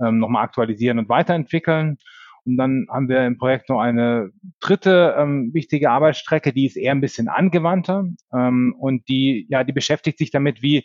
[0.00, 1.98] ähm, nochmal aktualisieren und weiterentwickeln.
[2.44, 6.92] Und dann haben wir im Projekt noch eine dritte ähm, wichtige Arbeitsstrecke, die ist eher
[6.92, 10.84] ein bisschen angewandter ähm, und die ja die beschäftigt sich damit, wie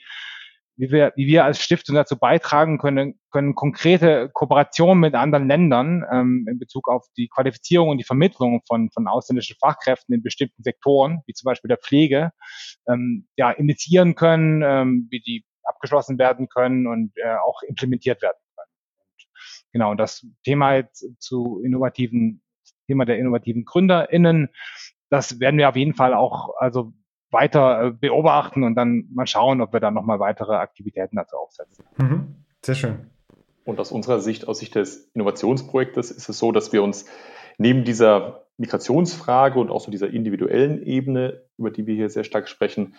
[0.81, 6.03] wie wir, wie wir als Stiftung dazu beitragen können, können konkrete Kooperationen mit anderen Ländern
[6.11, 10.63] ähm, in Bezug auf die Qualifizierung und die Vermittlung von, von ausländischen Fachkräften in bestimmten
[10.63, 12.31] Sektoren, wie zum Beispiel der Pflege,
[12.89, 18.39] ähm, ja, initiieren können, ähm, wie die abgeschlossen werden können und äh, auch implementiert werden
[18.55, 18.71] können.
[18.97, 19.27] Und,
[19.73, 22.41] genau, und das Thema jetzt zu innovativen,
[22.87, 24.49] Thema der innovativen GründerInnen,
[25.11, 26.91] das werden wir auf jeden Fall auch, also
[27.31, 31.85] weiter äh, beobachten und dann mal schauen, ob wir dann nochmal weitere Aktivitäten dazu aufsetzen.
[31.97, 32.35] Mhm.
[32.61, 33.11] Sehr schön.
[33.63, 37.05] Und aus unserer Sicht, aus Sicht des Innovationsprojektes, ist es so, dass wir uns
[37.57, 42.49] neben dieser Migrationsfrage und auch so dieser individuellen Ebene, über die wir hier sehr stark
[42.49, 42.95] sprechen,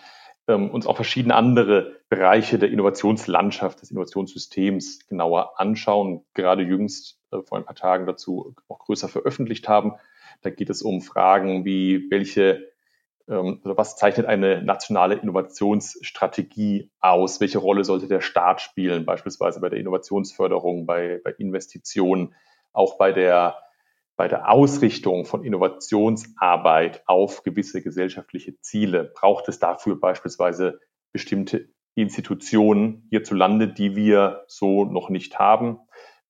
[0.48, 6.24] ähm, uns auch verschiedene andere Bereiche der Innovationslandschaft, des Innovationssystems genauer anschauen.
[6.34, 9.92] Gerade jüngst äh, vor ein paar Tagen dazu auch größer veröffentlicht haben.
[10.42, 12.71] Da geht es um Fragen wie, welche
[13.32, 17.40] was zeichnet eine nationale Innovationsstrategie aus?
[17.40, 22.34] Welche Rolle sollte der Staat spielen, beispielsweise bei der Innovationsförderung, bei, bei Investitionen,
[22.72, 23.58] auch bei der,
[24.16, 29.12] bei der Ausrichtung von Innovationsarbeit auf gewisse gesellschaftliche Ziele?
[29.14, 30.80] Braucht es dafür beispielsweise
[31.12, 35.78] bestimmte Institutionen hierzulande, die wir so noch nicht haben?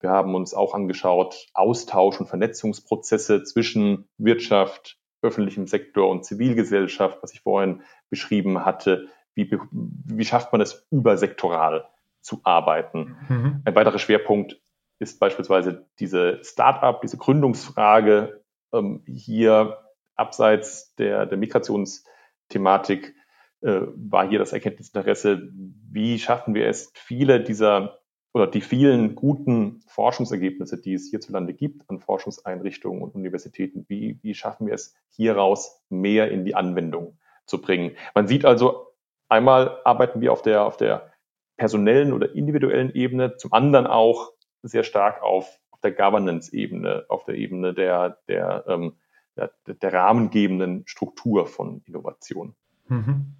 [0.00, 7.32] Wir haben uns auch angeschaut, Austausch- und Vernetzungsprozesse zwischen Wirtschaft, öffentlichem Sektor und Zivilgesellschaft, was
[7.32, 9.08] ich vorhin beschrieben hatte.
[9.34, 11.88] Wie, wie schafft man es, übersektoral
[12.20, 13.16] zu arbeiten?
[13.28, 13.62] Mhm.
[13.64, 14.60] Ein weiterer Schwerpunkt
[14.98, 18.42] ist beispielsweise diese Start-up, diese Gründungsfrage
[18.72, 19.78] ähm, hier
[20.14, 23.14] abseits der, der Migrationsthematik
[23.62, 25.48] äh, war hier das Erkenntnisinteresse,
[25.90, 28.01] wie schaffen wir es, viele dieser
[28.34, 34.34] oder die vielen guten Forschungsergebnisse, die es hierzulande gibt an Forschungseinrichtungen und Universitäten, wie, wie
[34.34, 37.96] schaffen wir es hieraus mehr in die Anwendung zu bringen?
[38.14, 38.86] Man sieht also,
[39.28, 41.12] einmal arbeiten wir auf der, auf der
[41.56, 47.34] personellen oder individuellen Ebene, zum anderen auch sehr stark auf, auf der Governance-Ebene, auf der
[47.34, 48.96] Ebene der, der, ähm,
[49.36, 52.54] der, der rahmengebenden Struktur von Innovation.
[52.88, 53.34] Mhm.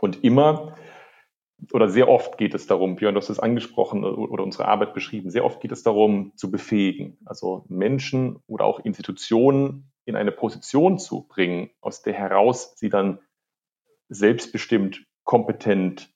[0.00, 0.74] Und immer
[1.72, 5.30] oder sehr oft geht es darum, Björn, du hast es angesprochen oder unsere Arbeit beschrieben,
[5.30, 10.98] sehr oft geht es darum, zu befähigen, also Menschen oder auch Institutionen in eine Position
[10.98, 13.18] zu bringen, aus der heraus sie dann
[14.08, 16.12] selbstbestimmt, kompetent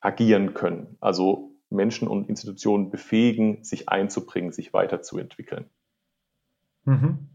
[0.00, 0.96] agieren können.
[1.00, 5.68] Also Menschen und Institutionen befähigen, sich einzubringen, sich weiterzuentwickeln.
[6.84, 7.28] Mhm.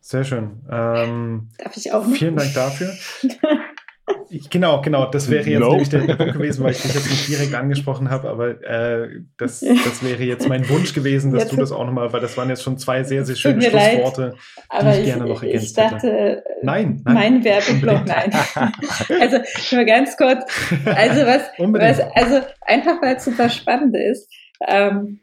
[0.00, 0.64] Sehr schön.
[0.70, 2.06] Ähm, Darf ich auch?
[2.06, 2.94] Vielen Dank dafür.
[4.50, 5.10] Genau, genau.
[5.10, 5.72] Das wäre jetzt nope.
[5.72, 9.08] nämlich der, der, Punkt gewesen, weil ich dich jetzt nicht direkt angesprochen habe, aber äh,
[9.36, 12.36] das, das wäre jetzt mein Wunsch gewesen, dass jetzt, du das auch nochmal, weil das
[12.36, 14.34] waren jetzt schon zwei sehr, sehr schöne Schlussworte,
[14.70, 16.44] leid, die ich, ich, gerne noch ergänzt ich dachte, hätte.
[16.62, 17.14] Nein, nein.
[17.14, 18.32] Mein Werbeblock, nein.
[19.20, 19.38] also
[19.72, 20.44] nur ganz kurz.
[20.84, 24.28] Also was, was also einfach weil es super spannend ist.
[24.68, 25.18] Ähm,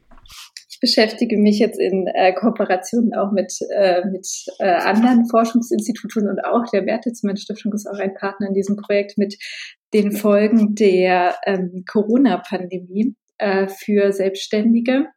[0.78, 4.28] ich beschäftige mich jetzt in äh, Kooperationen auch mit, äh, mit
[4.59, 9.17] äh, anderen Forschungsinstituten und auch der Bertelsmann Stiftung ist auch ein Partner in diesem Projekt
[9.17, 9.38] mit
[9.93, 15.07] den Folgen der ähm, Corona-Pandemie äh, für Selbstständige.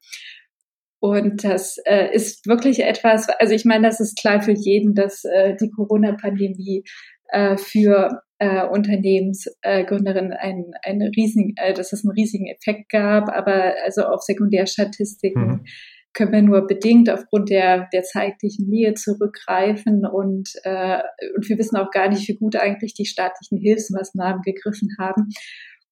[0.98, 5.24] Und das äh, ist wirklich etwas, also ich meine, das ist klar für jeden, dass
[5.24, 6.84] äh, die Corona-Pandemie
[7.28, 13.74] äh, für äh, Unternehmensgründerinnen einen, einen riesigen, äh, dass es einen riesigen Effekt gab, aber
[13.84, 15.64] also auf Sekundärstatistiken mhm.
[16.14, 21.02] können wir nur bedingt aufgrund der, der zeitlichen Nähe zurückgreifen und, äh,
[21.36, 25.28] und wir wissen auch gar nicht, wie gut eigentlich die staatlichen Hilfsmaßnahmen gegriffen haben.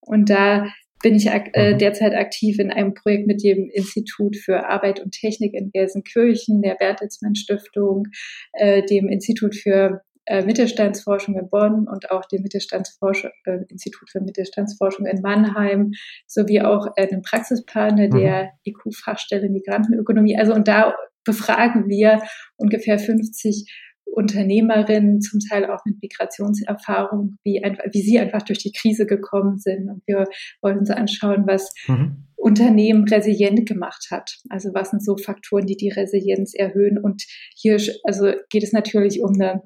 [0.00, 0.66] Und da
[1.02, 1.78] bin ich äh, mhm.
[1.78, 6.74] derzeit aktiv in einem Projekt mit dem Institut für Arbeit und Technik in Gelsenkirchen, der
[6.74, 8.04] Bertelsmann Stiftung,
[8.54, 14.20] äh, dem Institut für äh, Mittelstandsforschung in Bonn und auch dem Mittelstandsforschung, äh, Institut für
[14.20, 15.92] Mittelstandsforschung in Mannheim,
[16.26, 18.10] sowie auch äh, einem Praxispartner mhm.
[18.10, 20.38] der IQ-Fachstelle Migrantenökonomie.
[20.38, 22.22] Also und da befragen wir
[22.56, 23.72] ungefähr 50
[24.04, 29.58] Unternehmerinnen, zum Teil auch mit Migrationserfahrung, wie, einfach, wie sie einfach durch die Krise gekommen
[29.58, 29.88] sind.
[29.88, 30.24] Und wir
[30.60, 32.24] wollen uns anschauen, was mhm.
[32.36, 34.38] Unternehmen resilient gemacht hat.
[34.48, 36.98] Also was sind so Faktoren, die die Resilienz erhöhen.
[36.98, 37.24] Und
[37.54, 39.62] hier also geht es natürlich um eine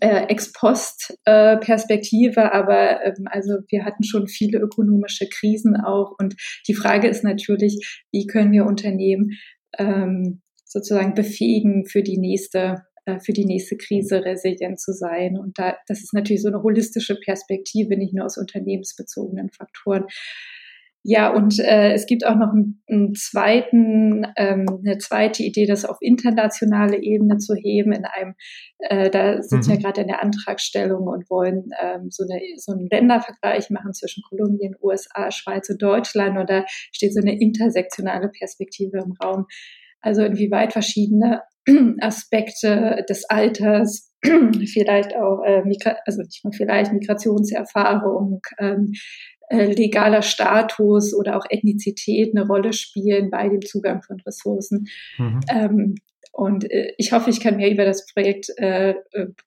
[0.00, 6.34] äh, Ex-Post-Perspektive, aber ähm, also wir hatten schon viele ökonomische Krisen auch und
[6.68, 9.30] die Frage ist natürlich, wie können wir Unternehmen
[9.78, 15.38] ähm, sozusagen befähigen für die nächste äh, für die nächste Krise resilient zu sein.
[15.38, 20.06] Und da, das ist natürlich so eine holistische Perspektive, nicht nur aus unternehmensbezogenen Faktoren.
[21.08, 25.84] Ja, und äh, es gibt auch noch einen, einen zweiten, ähm, eine zweite Idee, das
[25.84, 27.92] auf internationale Ebene zu heben.
[27.92, 28.34] In einem,
[28.80, 29.74] äh, da sitzen mhm.
[29.74, 34.24] wir gerade in der Antragstellung und wollen ähm, so, eine, so einen Ländervergleich machen zwischen
[34.28, 36.38] Kolumbien, USA, Schweiz und Deutschland.
[36.38, 39.46] Und da steht so eine intersektionale Perspektive im Raum.
[40.00, 41.42] Also inwieweit verschiedene
[42.00, 44.12] Aspekte des Alters,
[44.72, 48.92] vielleicht auch, äh, Migra also nicht nur vielleicht Migrationserfahrung, ähm,
[49.35, 54.88] äh, legaler Status oder auch Ethnizität eine Rolle spielen bei dem Zugang von Ressourcen.
[55.18, 55.40] Mhm.
[55.48, 55.94] Ähm,
[56.32, 58.94] und äh, ich hoffe, ich kann mehr über das Projekt äh,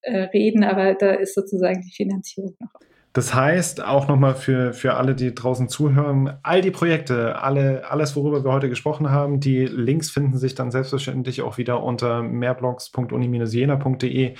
[0.02, 2.72] äh, reden, aber da ist sozusagen die Finanzierung noch.
[3.14, 8.16] Das heißt, auch nochmal für, für alle, die draußen zuhören, all die Projekte, alle, alles,
[8.16, 14.36] worüber wir heute gesprochen haben, die Links finden sich dann selbstverständlich auch wieder unter mehrblogs.uni-jena.de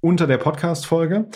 [0.00, 1.26] unter der Podcast-Folge.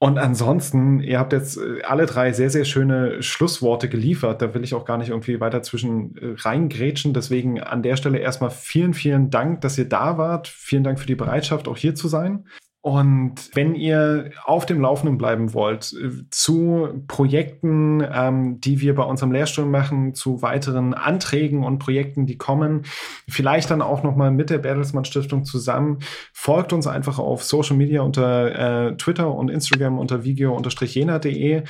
[0.00, 4.40] Und ansonsten, ihr habt jetzt äh, alle drei sehr, sehr schöne Schlussworte geliefert.
[4.40, 7.14] Da will ich auch gar nicht irgendwie weiter zwischen äh, reingrätschen.
[7.14, 10.46] Deswegen an der Stelle erstmal vielen, vielen Dank, dass ihr da wart.
[10.46, 12.44] Vielen Dank für die Bereitschaft, auch hier zu sein.
[12.80, 19.02] Und wenn ihr auf dem Laufenden bleiben wollt äh, zu Projekten, ähm, die wir bei
[19.02, 22.82] unserem Lehrstuhl machen, zu weiteren Anträgen und Projekten, die kommen,
[23.28, 25.98] vielleicht dann auch nochmal mit der Bertelsmann Stiftung zusammen,
[26.32, 31.64] folgt uns einfach auf Social Media unter äh, Twitter und Instagram unter video-jena.de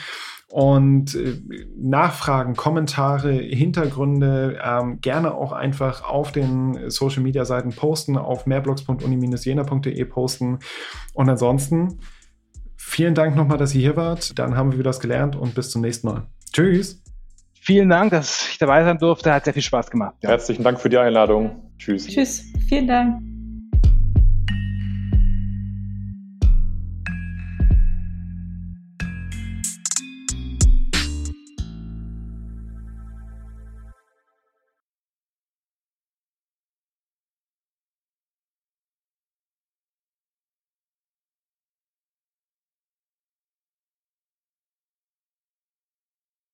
[0.48, 1.40] und äh,
[1.76, 10.04] Nachfragen, Kommentare, Hintergründe ähm, gerne auch einfach auf den Social Media Seiten posten, auf mehrblogs.uni-jena.de
[10.06, 10.58] posten.
[11.12, 12.00] Und ansonsten
[12.76, 14.38] vielen Dank nochmal, dass ihr hier wart.
[14.38, 16.26] Dann haben wir wieder was gelernt und bis zum nächsten Mal.
[16.52, 17.02] Tschüss.
[17.60, 19.30] Vielen Dank, dass ich dabei sein durfte.
[19.30, 20.14] Hat sehr viel Spaß gemacht.
[20.22, 20.30] Ja.
[20.30, 21.70] Herzlichen Dank für die Einladung.
[21.76, 22.06] Tschüss.
[22.06, 22.42] Tschüss.
[22.66, 23.37] Vielen Dank.